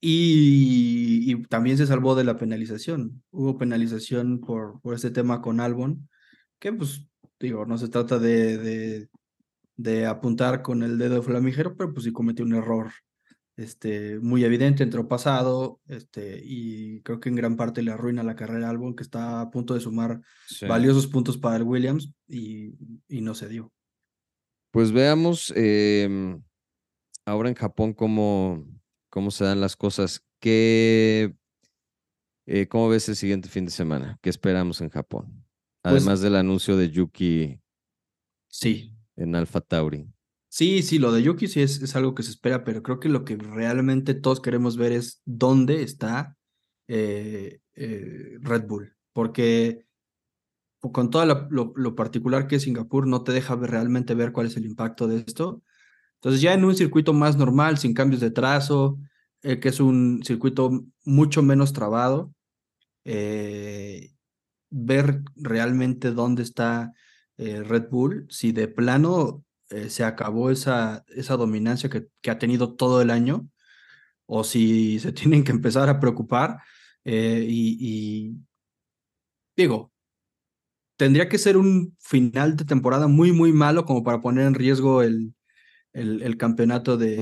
[0.00, 3.22] Y, y, también se salvó de la penalización.
[3.30, 6.08] Hubo penalización por, por este tema con Albon,
[6.58, 7.06] que pues
[7.38, 9.08] digo, no se trata de, de
[9.76, 12.92] de apuntar con el dedo flamígero, pero pues sí cometió un error
[13.56, 18.36] este, muy evidente, entró pasado, este, y creo que en gran parte le arruina la
[18.36, 20.20] carrera a Albon, que está a punto de sumar
[20.68, 22.74] valiosos puntos para el Williams y,
[23.08, 23.72] y, no se dio.
[24.70, 26.42] Pues veamos em,
[27.26, 28.66] ahora en Japón cómo,
[29.10, 30.24] cómo se dan las cosas.
[30.40, 31.34] ¿Qué,
[32.46, 34.18] eh, ¿Cómo ves el siguiente fin de semana?
[34.22, 35.44] ¿Qué esperamos en Japón?
[35.82, 37.60] Pues Además del anuncio de Yuki.
[38.48, 40.08] Sí, en Alpha Tauri.
[40.54, 43.08] Sí, sí, lo de Yuki sí es, es, algo que se espera, pero creo que
[43.08, 46.36] lo que realmente todos queremos ver es dónde está
[46.88, 49.86] eh, eh, Red Bull, porque
[50.80, 54.66] con todo lo, particular que es Singapur no te deja realmente ver cuál es el
[54.66, 55.62] impacto de esto.
[56.16, 58.98] Entonces ya en un circuito más normal, sin cambios de trazo,
[59.42, 62.34] eh, que es un circuito mucho menos trabado,
[64.70, 66.92] ver realmente dónde está
[67.38, 72.74] Red Bull, si de plano eh, se acabó esa, esa dominancia que, que, ha tenido
[72.74, 73.48] todo el año,
[74.26, 76.58] o si se tienen que empezar a preocupar.
[77.04, 78.36] Eh, y,
[79.56, 79.92] digo,
[80.96, 85.02] tendría que ser un final de temporada muy, muy malo como para poner en riesgo
[85.02, 85.34] el,
[85.92, 87.16] el, campeonato de,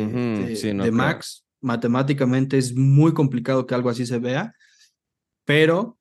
[0.54, 1.46] de, Max.
[1.60, 4.54] Matemáticamente es muy complicado que algo así se vea,
[5.44, 5.98] pero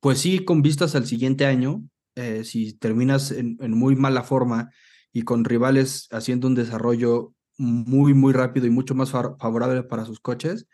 [0.00, 1.82] pues sí, con vistas al siguiente año,
[2.16, 4.70] eh, si terminas en, muy mala forma
[5.12, 10.20] y con rivales haciendo un desarrollo muy, muy rápido y mucho más favorable para sus
[10.20, 10.66] coches,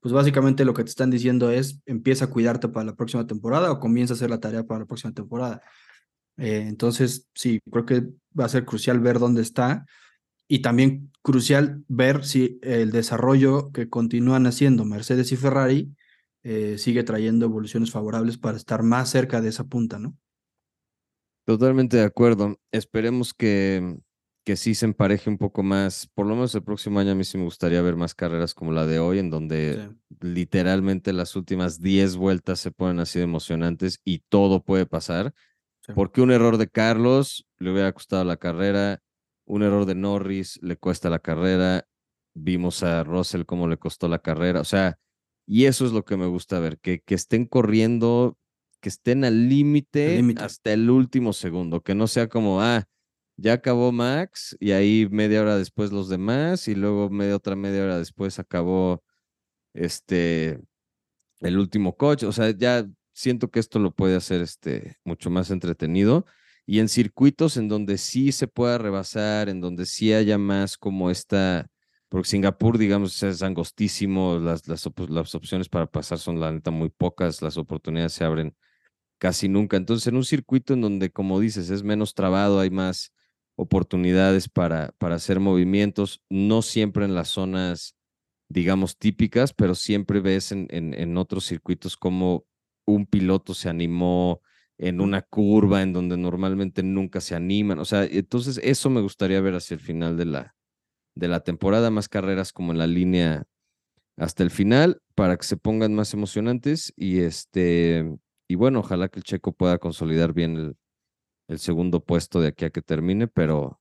[0.00, 3.70] pues básicamente lo que te están diciendo es empieza a cuidarte para la próxima temporada
[3.70, 5.62] o comienza a hacer la tarea para la próxima temporada.
[6.36, 8.04] Eh, entonces, sí, creo que
[8.38, 9.86] va a ser crucial ver dónde está
[10.48, 15.94] y también crucial ver si el desarrollo que continúan haciendo Mercedes y Ferrari
[16.42, 20.16] eh, sigue trayendo evoluciones favorables para estar más cerca de esa punta, ¿no?
[21.44, 22.58] Totalmente de acuerdo.
[22.70, 23.98] Esperemos que,
[24.44, 27.24] que sí se empareje un poco más, por lo menos el próximo año a mí
[27.24, 31.80] sí me gustaría ver más carreras como la de hoy, en donde literalmente las últimas
[31.80, 35.34] 10 vueltas se ponen así de emocionantes y todo puede pasar.
[35.94, 39.02] Porque un error de Carlos le hubiera costado la carrera,
[39.46, 41.86] un error de Norris le cuesta la carrera,
[42.34, 44.98] vimos a Russell cómo le costó la carrera, o sea,
[45.46, 48.38] y eso es lo que me gusta ver, que, que estén corriendo,
[48.82, 52.84] que estén al límite hasta el último segundo, que no sea como, ah,
[53.36, 57.84] ya acabó Max y ahí media hora después los demás y luego media otra media
[57.84, 59.02] hora después acabó
[59.72, 60.60] este
[61.40, 65.50] el último coche, o sea, ya siento que esto lo puede hacer este mucho más
[65.50, 66.26] entretenido
[66.66, 71.10] y en circuitos en donde sí se pueda rebasar, en donde sí haya más como
[71.10, 71.68] esta
[72.08, 76.90] porque Singapur, digamos, es angostísimo, las, las, las opciones para pasar son la neta muy
[76.90, 78.54] pocas, las oportunidades se abren
[79.22, 79.76] casi nunca.
[79.76, 83.12] Entonces, en un circuito en donde, como dices, es menos trabado, hay más
[83.54, 87.94] oportunidades para, para hacer movimientos, no siempre en las zonas,
[88.48, 92.46] digamos, típicas, pero siempre ves en, en, otros circuitos como
[92.84, 94.40] un piloto se animó
[94.76, 97.78] en una curva en donde normalmente nunca se animan.
[97.78, 100.56] O sea, entonces eso me gustaría ver hacia el final de la,
[101.14, 103.44] de la temporada, más carreras como en la línea
[104.16, 108.18] hasta el final para que se pongan más emocionantes y este
[108.52, 110.76] y bueno, ojalá que el Checo pueda consolidar bien el,
[111.48, 113.80] el segundo puesto de aquí a que termine, pero,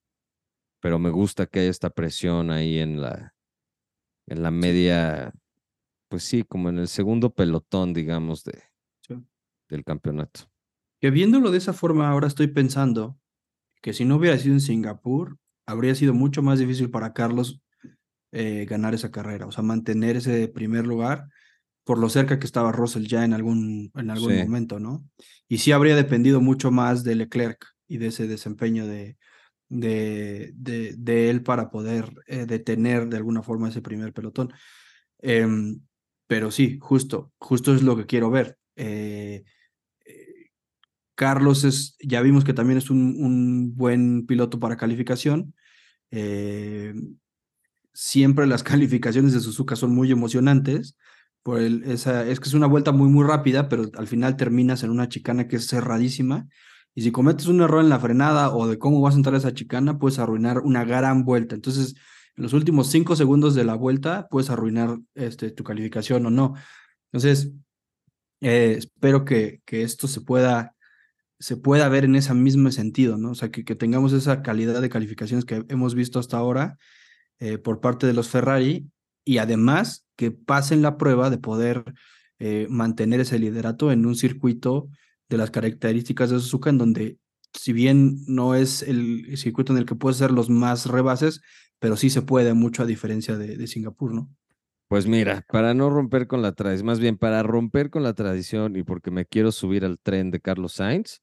[0.80, 3.36] pero me gusta que haya esta presión ahí en la,
[4.28, 5.34] en la media,
[6.08, 8.64] pues sí, como en el segundo pelotón, digamos, de,
[9.68, 10.50] del campeonato.
[11.02, 13.20] Que viéndolo de esa forma, ahora estoy pensando
[13.82, 17.62] que si no hubiera sido en Singapur, habría sido mucho más difícil para Carlos
[18.32, 21.28] eh, ganar esa carrera, o sea, mantener ese primer lugar
[21.84, 25.04] por lo cerca que estaba Russell ya en algún, en algún momento, ¿no?
[25.48, 29.18] Y sí habría dependido mucho más de Leclerc y de ese desempeño de,
[29.68, 34.54] de, de, él para poder eh, detener de alguna forma ese primer pelotón.
[35.20, 35.82] Em,
[36.28, 38.58] pero sí, justo, justo es lo que quiero ver.
[38.76, 39.44] Eh,
[40.06, 40.50] eh,
[41.16, 45.54] Carlos es, ya vimos que también es un, un buen piloto para calificación.
[47.94, 50.96] siempre las calificaciones de Suzuka son muy emocionantes
[51.44, 54.84] por el, esa, es que es una vuelta muy, muy rápida, pero al final terminas
[54.84, 56.48] en una chicana que es cerradísima.
[56.94, 59.38] Y si cometes un error en la frenada o de cómo vas a entrar a
[59.38, 61.56] esa chicana, puedes arruinar una gran vuelta.
[61.56, 61.96] Entonces,
[62.36, 66.54] en los últimos cinco segundos de la vuelta, puedes arruinar este, tu calificación o no.
[67.12, 67.52] Entonces,
[68.42, 70.76] eh, espero que, que esto se pueda,
[71.40, 73.32] se pueda ver en ese mismo sentido, ¿no?
[73.32, 76.78] O sea, que, que tengamos esa calidad de calificaciones que hemos visto hasta ahora
[77.40, 78.91] eh, por parte de los Ferrari
[79.26, 81.84] y además que pasen la prueba de poder
[82.40, 84.90] eh, mantener ese liderato en un circuito
[85.30, 87.18] de las características de Suzuka, en donde
[87.54, 91.42] si bien no es el circuito en el que puedes hacer los más rebases,
[91.80, 94.30] pero sí se puede mucho a diferencia de, Singapur, ¿no?
[94.88, 98.76] Pues mira, para no romper con la tradición, más bien para romper con la tradición
[98.76, 101.22] y porque me quiero subir al tren de Carlos Sainz,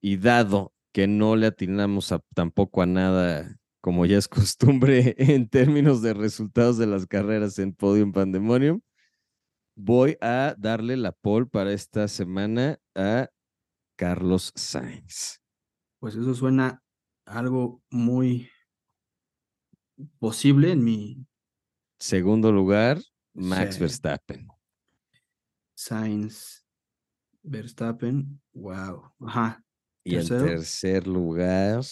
[0.00, 6.00] y dado que no le atinamos tampoco a nada como ya es costumbre en términos
[6.00, 8.80] de resultados de las carreras en Podium Pandemonium,
[9.76, 13.28] voy a darle la pole para esta semana a
[13.98, 15.42] Carlos Sainz.
[15.98, 16.82] Pues eso suena
[17.26, 18.48] algo muy
[20.18, 21.26] posible en mi
[21.98, 23.02] segundo lugar,
[23.34, 24.48] Max Verstappen.
[25.76, 26.64] Sainz,
[27.42, 29.12] Verstappen, wow.
[29.20, 29.62] Ajá.
[30.04, 31.82] Y en tercer lugar,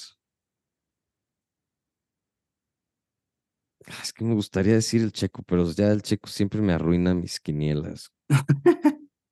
[4.03, 7.41] es que me gustaría decir el checo, pero ya el checo siempre me arruina mis
[7.41, 8.13] quinielas.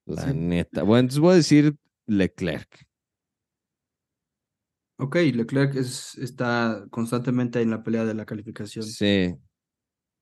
[0.06, 0.82] La neta.
[0.82, 2.86] Bueno, entonces voy a decir Leclerc.
[4.96, 8.84] Ok, Leclerc es, está constantemente en la pelea de la calificación.
[8.84, 9.34] Sí.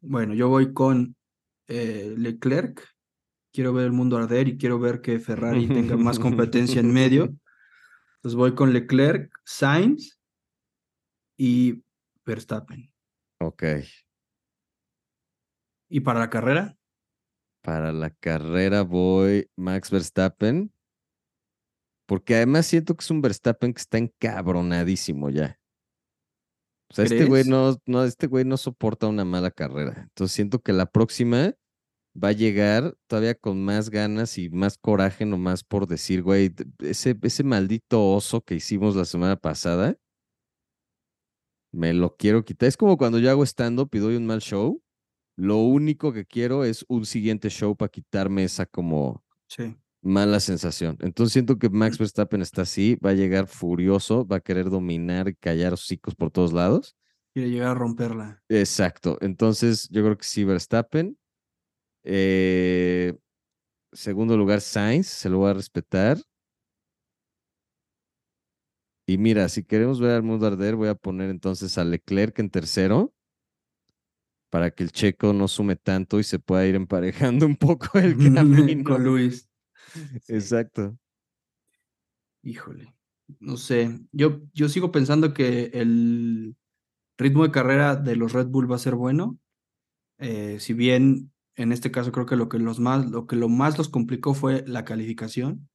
[0.01, 1.17] Bueno, yo voy con
[1.67, 2.87] eh, Leclerc.
[3.53, 7.25] Quiero ver el mundo arder y quiero ver que Ferrari tenga más competencia en medio.
[8.17, 10.19] Entonces voy con Leclerc, Sainz
[11.37, 11.83] y
[12.25, 12.93] Verstappen.
[13.41, 13.65] Ok.
[15.89, 16.77] ¿Y para la carrera?
[17.63, 20.73] Para la carrera voy Max Verstappen.
[22.07, 25.59] Porque además siento que es un Verstappen que está encabronadísimo ya.
[26.91, 30.05] O sea, este güey no, no, este güey no soporta una mala carrera.
[30.05, 31.55] Entonces siento que la próxima
[32.17, 37.15] va a llegar todavía con más ganas y más coraje nomás por decir, güey, ese,
[37.23, 39.99] ese maldito oso que hicimos la semana pasada,
[41.71, 42.69] me lo quiero quitar.
[42.69, 44.83] Es como cuando yo hago stand-up y doy un mal show
[45.39, 49.25] lo único que quiero es un siguiente show para quitarme esa como
[50.03, 50.99] mala sensación.
[51.01, 55.29] Entonces siento que Max Verstappen está así, va a llegar furioso, va a querer dominar
[55.29, 56.97] y callar hocicos por todos lados.
[57.33, 58.43] Quiere llegar a romperla.
[58.49, 59.17] Exacto.
[59.21, 61.17] Entonces, yo creo que sí, Verstappen.
[62.03, 63.17] Eh,
[63.93, 66.19] segundo lugar, Sainz, se lo va a respetar.
[69.07, 72.51] Y mira, si queremos ver al mundo arder, voy a poner entonces a Leclerc en
[72.51, 73.15] tercero
[74.51, 78.17] para que el checo no sume tanto y se pueda ir emparejando un poco el
[78.35, 78.85] camino.
[78.85, 79.49] Con Luis.
[80.29, 80.99] Exacto.
[82.43, 82.95] Híjole,
[83.41, 83.99] no sé.
[84.13, 86.57] Yo, yo sigo pensando que el
[87.19, 89.39] ritmo de carrera de los Red Bull va a ser bueno.
[90.19, 93.49] Eh, si bien en este caso creo que lo que los más, lo que lo
[93.49, 95.69] más los complicó fue la calificación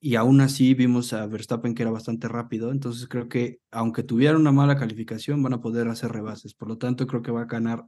[0.00, 4.36] y aún así vimos a Verstappen que era bastante rápido, entonces creo que aunque tuviera
[4.36, 7.46] una mala calificación van a poder hacer rebases, por lo tanto creo que va a
[7.46, 7.84] ganar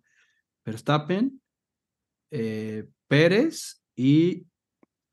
[0.65, 1.41] Verstappen,
[2.31, 4.47] eh, Pérez y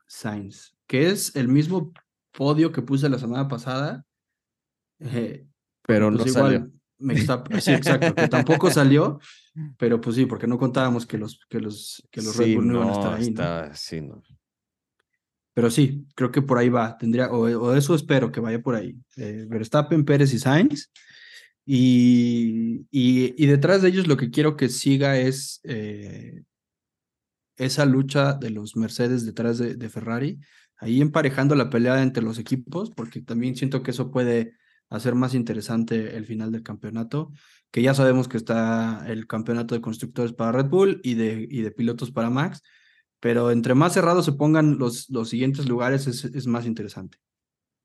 [0.07, 1.93] Sainz, que es el mismo
[2.31, 4.05] podio que puse la semana pasada,
[4.99, 5.47] eh,
[5.83, 6.71] pero pues no salió.
[7.61, 9.19] sí, exacto, que tampoco salió,
[9.77, 12.73] pero pues sí, porque no contábamos que los, que los, que los Red Bull no,
[12.73, 13.71] iban a estar ahí.
[13.73, 14.21] Sí, no.
[15.59, 16.97] Pero sí, creo que por ahí va.
[16.97, 18.95] Tendría, o, eso espero que vaya por ahí.
[19.17, 20.89] Eh, Verstappen, Pérez y Sainz.
[21.65, 26.43] Y, y, detrás de ellos lo que quiero que siga es eh,
[27.57, 30.39] esa lucha de los Mercedes detrás de, de, Ferrari,
[30.77, 34.53] ahí emparejando la pelea entre los equipos, porque también siento que eso puede
[34.89, 37.33] hacer más interesante el final del campeonato,
[37.69, 41.63] que ya sabemos que está el campeonato de constructores para Red Bull y de, y
[41.63, 42.63] de pilotos para Max,
[43.19, 47.17] pero entre más cerrados se pongan los, los siguientes lugares es, es más interesante.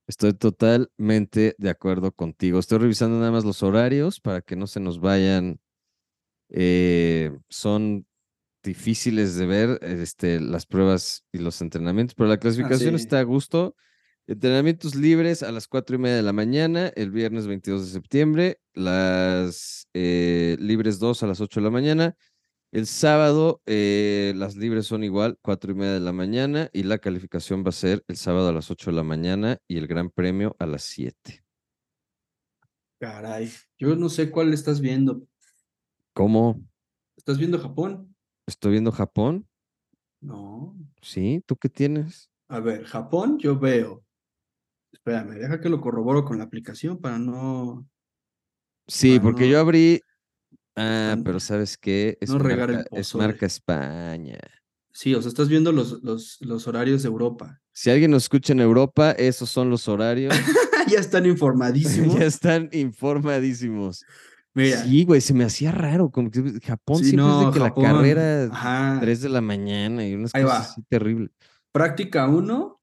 [0.07, 2.59] Estoy totalmente de acuerdo contigo.
[2.59, 5.59] Estoy revisando nada más los horarios para que no se nos vayan.
[6.51, 8.07] Eh, son
[8.63, 13.77] difíciles de ver este, las pruebas y los entrenamientos, pero la clasificación está a gusto.
[14.27, 18.61] Entrenamientos libres a las cuatro y media de la mañana, el viernes 22 de septiembre,
[18.73, 22.17] las eh, libres 2 a las 8 de la mañana,
[22.75, 26.99] el sábado eh, las libres son igual, cuatro y media de la mañana y la
[26.99, 30.11] calificación va a ser el sábado a las ocho de la mañana y el gran
[30.11, 31.45] premio a las siete.
[32.99, 33.49] Caray,
[33.79, 35.23] yo no sé cuál estás viendo.
[36.15, 36.61] ¿Cómo?
[37.17, 38.13] ¿Estás viendo Japón?
[38.45, 39.47] ¿Estoy viendo Japón?
[40.21, 40.77] No.
[41.01, 41.45] ¿Sí?
[41.47, 42.29] ¿Tú qué tienes?
[42.49, 44.05] A ver, Japón yo veo.
[44.91, 47.87] Espérame, deja que lo corroboro con la aplicación para no.
[48.89, 50.01] Sí, porque yo abrí
[50.77, 52.19] Ah, pero ¿sabes qué?
[52.21, 54.39] Es, marca, es marca España.
[54.93, 57.61] Sí, o sea, estás viendo los, los, los horarios de Europa.
[57.73, 60.35] Si alguien nos escucha en Europa, esos son los horarios.
[60.89, 62.19] ya están informadísimos.
[62.19, 64.05] ya están informadísimos.
[64.55, 64.85] Mira.
[64.85, 66.11] Sí, güey, se me hacía raro.
[66.11, 68.99] Como que Japón siempre no, que la carrera Ajá.
[69.01, 71.31] 3 de la mañana y unas cosas así terribles.
[71.73, 72.81] Práctica 1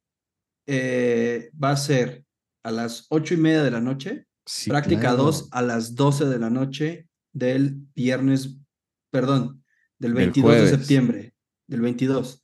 [0.67, 2.25] eh, va a ser
[2.63, 4.27] a las ocho y media de la noche.
[4.67, 8.57] práctica 2 a las 12 de la noche del viernes,
[9.11, 9.63] perdón,
[9.97, 11.35] del 22 de septiembre,
[11.67, 12.43] del 22.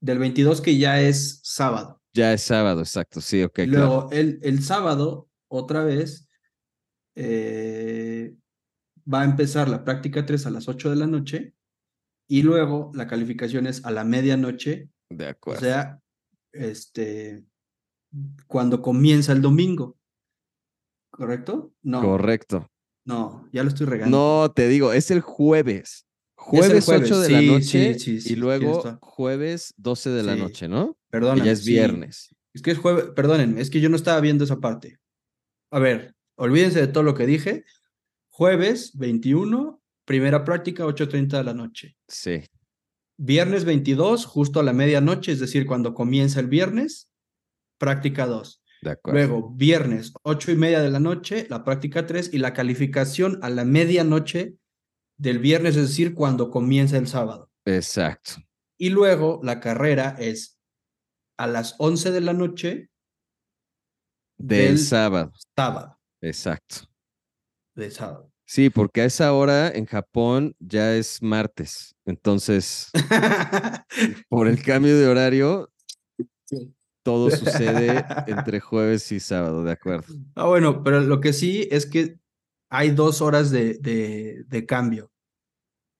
[0.00, 2.00] Del 22 que ya es sábado.
[2.14, 3.60] Ya es sábado, exacto, sí, ok.
[3.66, 6.28] luego, el, el, sábado, otra vez,
[7.14, 8.34] eh,
[9.12, 11.54] va a empezar la práctica 3 a las 8 de la noche
[12.28, 14.90] y luego la calificación es a la medianoche.
[15.10, 15.60] De acuerdo.
[15.60, 16.00] O sea,
[16.52, 17.44] este,
[18.46, 19.98] cuando comienza el domingo.
[21.10, 21.74] ¿Correcto?
[21.82, 22.00] No.
[22.00, 22.71] Correcto.
[23.04, 24.16] No, ya lo estoy regando.
[24.16, 26.06] No, te digo, es el jueves.
[26.34, 30.96] Jueves, 8 de la noche y luego jueves 12 de la noche, ¿no?
[31.08, 31.42] Perdón.
[31.42, 32.34] ya es viernes.
[32.52, 34.98] Es que es jueves, perdónenme, es que yo no estaba viendo esa parte.
[35.70, 37.64] A ver, olvídense de todo lo que dije.
[38.28, 41.96] Jueves 21, primera práctica, 8.30 de la noche.
[42.08, 42.42] Sí.
[43.16, 47.10] Viernes 22, justo a la medianoche, es decir, cuando comienza el viernes,
[47.78, 48.61] práctica 2.
[49.04, 53.48] Luego, viernes, ocho y media de la noche, la práctica 3 y la calificación a
[53.48, 54.56] la medianoche
[55.16, 57.50] del viernes, es decir, cuando comienza el sábado.
[57.64, 58.42] Exacto.
[58.76, 60.58] Y luego la carrera es
[61.38, 62.90] a las 11 de la noche
[64.36, 65.32] del, sábado.
[65.54, 65.98] Sábado.
[66.20, 66.88] Exacto.
[67.76, 68.32] De sábado.
[68.44, 71.94] Sí, porque a esa hora en Japón ya es martes.
[72.04, 72.90] Entonces,
[74.28, 75.70] por el cambio de horario,
[77.02, 80.14] todo sucede entre jueves y sábado, de acuerdo.
[80.34, 82.18] Ah, bueno, pero lo que sí es que
[82.68, 85.10] hay dos horas de, de, cambio.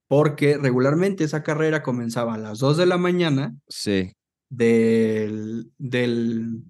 [0.09, 3.55] Porque regularmente esa carrera comenzaba a las dos de la mañana.
[3.69, 4.13] Sí.
[4.49, 6.63] Del, del,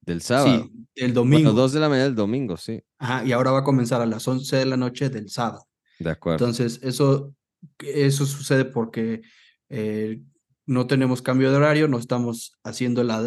[0.00, 0.64] del sábado.
[0.64, 1.50] Sí, el domingo.
[1.50, 2.82] Bueno, dos de la mañana del domingo, sí.
[2.98, 5.66] Ajá, y ahora va a comenzar a las once de la noche del sábado.
[5.98, 6.44] De acuerdo.
[6.44, 7.34] Entonces, eso,
[7.78, 9.22] eso sucede porque
[9.68, 10.20] eh,
[10.66, 13.22] no tenemos cambio de horario, no estamos haciendo la,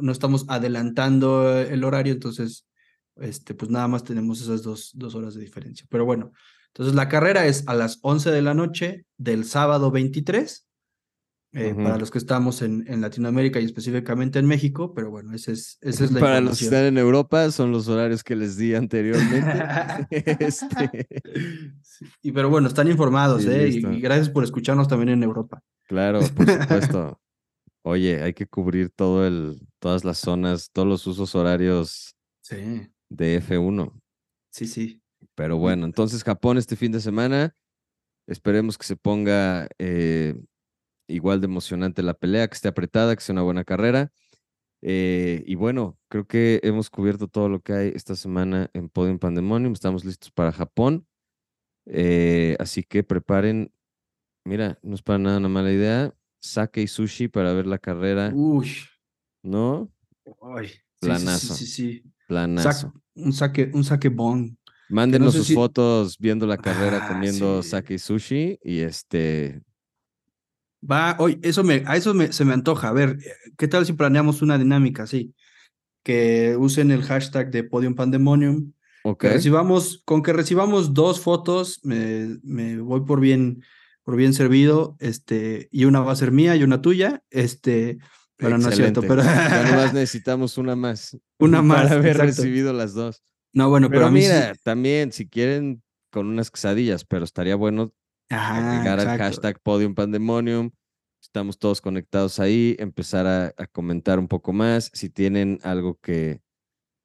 [0.00, 2.66] no estamos adelantando el horario, entonces
[3.16, 5.86] este, pues nada más tenemos esas dos, dos horas de diferencia.
[5.90, 6.32] Pero bueno,
[6.68, 10.66] entonces la carrera es a las 11 de la noche del sábado 23
[11.54, 15.52] eh, para los que estamos en, en, Latinoamérica y específicamente en México, pero bueno, ese
[15.52, 18.56] es, esa es la Para los que están en Europa son los horarios que les
[18.56, 19.44] di anteriormente.
[20.10, 21.06] este...
[22.22, 23.68] y, pero bueno, están informados, ¿eh?
[23.68, 25.62] Y, y, gracias por escucharnos también en Europa.
[25.92, 27.20] Claro, por supuesto.
[27.84, 32.88] Oye, hay que cubrir todo el, todas las zonas, todos los usos horarios sí.
[33.10, 33.92] de F1.
[34.50, 35.02] Sí, sí.
[35.34, 37.54] Pero bueno, entonces Japón este fin de semana,
[38.26, 40.34] esperemos que se ponga eh,
[41.08, 44.12] igual de emocionante la pelea, que esté apretada, que sea una buena carrera.
[44.80, 49.18] Eh, y bueno, creo que hemos cubierto todo lo que hay esta semana en Podium
[49.18, 49.74] Pandemonium.
[49.74, 51.06] Estamos listos para Japón.
[51.84, 53.70] Eh, así que preparen,
[54.44, 58.30] mira, no es para nada una mala idea, sake y sushi para ver la carrera.
[58.34, 58.70] Uy.
[59.42, 59.90] ¿No?
[60.56, 60.70] Ay,
[61.00, 61.54] Planazo.
[61.54, 62.02] Sí, sí, sí.
[62.28, 62.92] Planazo.
[63.14, 64.56] un saque, un saque bon.
[64.88, 69.62] Mándenos sus fotos viendo la carrera ah, comiendo sake y sushi y este
[70.88, 72.88] Va, hoy, eso me, a eso me, se me antoja.
[72.88, 73.16] A ver,
[73.56, 75.34] ¿qué tal si planeamos una dinámica así?
[76.02, 78.72] Que usen el hashtag de Podium Pandemonium.
[79.04, 79.30] Okay.
[79.30, 83.62] recibamos, con que recibamos dos fotos, me, me, voy por bien,
[84.04, 84.96] por bien servido.
[84.98, 87.22] Este, y una va a ser mía y una tuya.
[87.30, 87.98] Este,
[88.36, 89.00] pero no es cierto.
[89.02, 91.16] Pero además necesitamos una más.
[91.38, 91.84] Una más.
[91.84, 93.22] Para haber recibido las dos.
[93.54, 97.92] No, bueno, pero, mira, también, si quieren, con unas quesadillas, pero estaría bueno
[98.30, 100.70] agregar al hashtag Podium Pandemonium.
[101.20, 104.90] Estamos todos conectados ahí, empezar a, comentar un poco más.
[104.94, 106.40] Si tienen algo que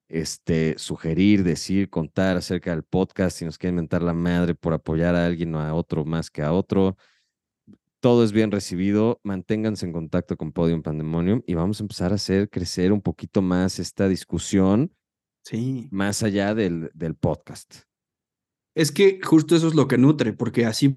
[0.10, 5.16] este, sugerir, decir, contar acerca del podcast, si nos quieren mentar la madre por apoyar
[5.16, 6.98] a alguien o a otro más que a otro,
[8.00, 9.20] todo es bien recibido.
[9.24, 13.42] Manténganse en contacto con Podium Pandemonium y vamos a empezar a hacer crecer un poquito
[13.42, 14.94] más esta discusión.
[15.44, 15.88] Sí.
[15.92, 17.84] Más allá del, del podcast.
[18.76, 20.94] Es que justo eso es lo que nutre, porque así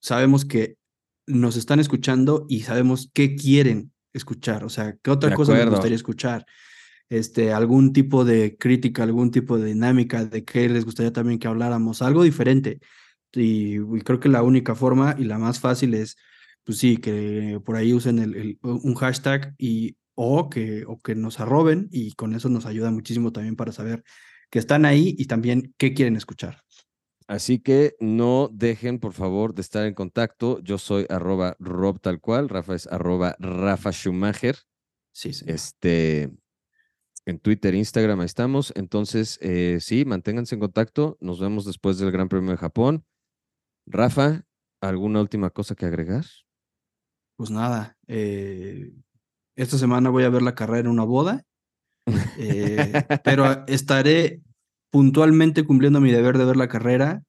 [0.00, 0.76] sabemos que
[1.26, 5.96] nos están escuchando y sabemos qué quieren escuchar, o sea, qué otra cosa les gustaría
[5.96, 6.46] escuchar.
[7.10, 11.48] Este, algún tipo de crítica, algún tipo de dinámica, de qué les gustaría también que
[11.48, 12.80] habláramos, algo diferente.
[13.32, 16.16] Y, creo que la única forma y la más fácil es,
[16.64, 21.40] pues sí, que por ahí usen el, un hashtag y o que, o que nos
[21.40, 24.04] arroben y con eso nos ayuda muchísimo también para saber
[24.50, 26.62] que están ahí y también qué quieren escuchar.
[27.26, 30.60] Así que no dejen, por favor, de estar en contacto.
[30.62, 34.56] Yo soy arroba Rob tal cual, Rafa es arroba Rafa Schumacher.
[35.12, 35.44] Sí, sí.
[35.46, 36.30] Este,
[37.30, 38.72] en Twitter, Instagram, ahí estamos.
[38.76, 41.16] Entonces, eh, sí, manténganse en contacto.
[41.20, 43.04] Nos vemos después del Gran Premio de Japón.
[43.86, 44.44] Rafa,
[44.80, 46.24] ¿alguna última cosa que agregar?
[47.36, 48.92] Pues nada, eh,
[49.56, 51.44] esta semana voy a ver la carrera en una boda,
[52.38, 52.92] eh,
[53.24, 54.42] pero estaré
[54.90, 57.22] puntualmente cumpliendo mi deber de ver la carrera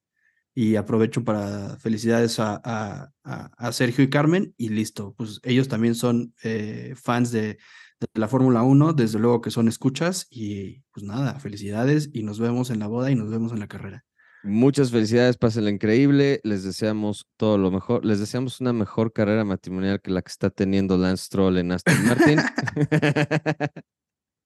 [0.53, 6.33] y aprovecho para felicidades a, a, Sergio y Carmen y listo, pues ellos también son
[6.43, 7.57] eh, fans de,
[8.01, 12.39] de la Fórmula 1, desde luego que son escuchas y pues nada, felicidades y nos
[12.39, 14.05] vemos en la boda y nos vemos en la carrera.
[14.43, 20.01] Muchas felicidades, pásenla increíble, les deseamos todo lo mejor, les deseamos una mejor carrera matrimonial
[20.01, 22.39] que la que está teniendo Lance Stroll en Aston Martin.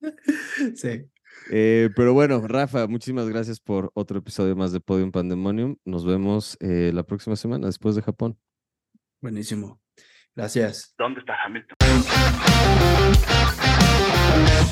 [0.75, 1.09] sí.
[1.51, 5.77] Eh, pero bueno, Rafa, muchísimas gracias por otro episodio más de Podium Pandemonium.
[5.85, 8.37] Nos vemos eh, la próxima semana después de Japón.
[9.21, 9.79] Buenísimo.
[10.35, 10.93] Gracias.
[10.97, 11.77] ¿Dónde está Hamilton?
[14.25, 14.65] Thank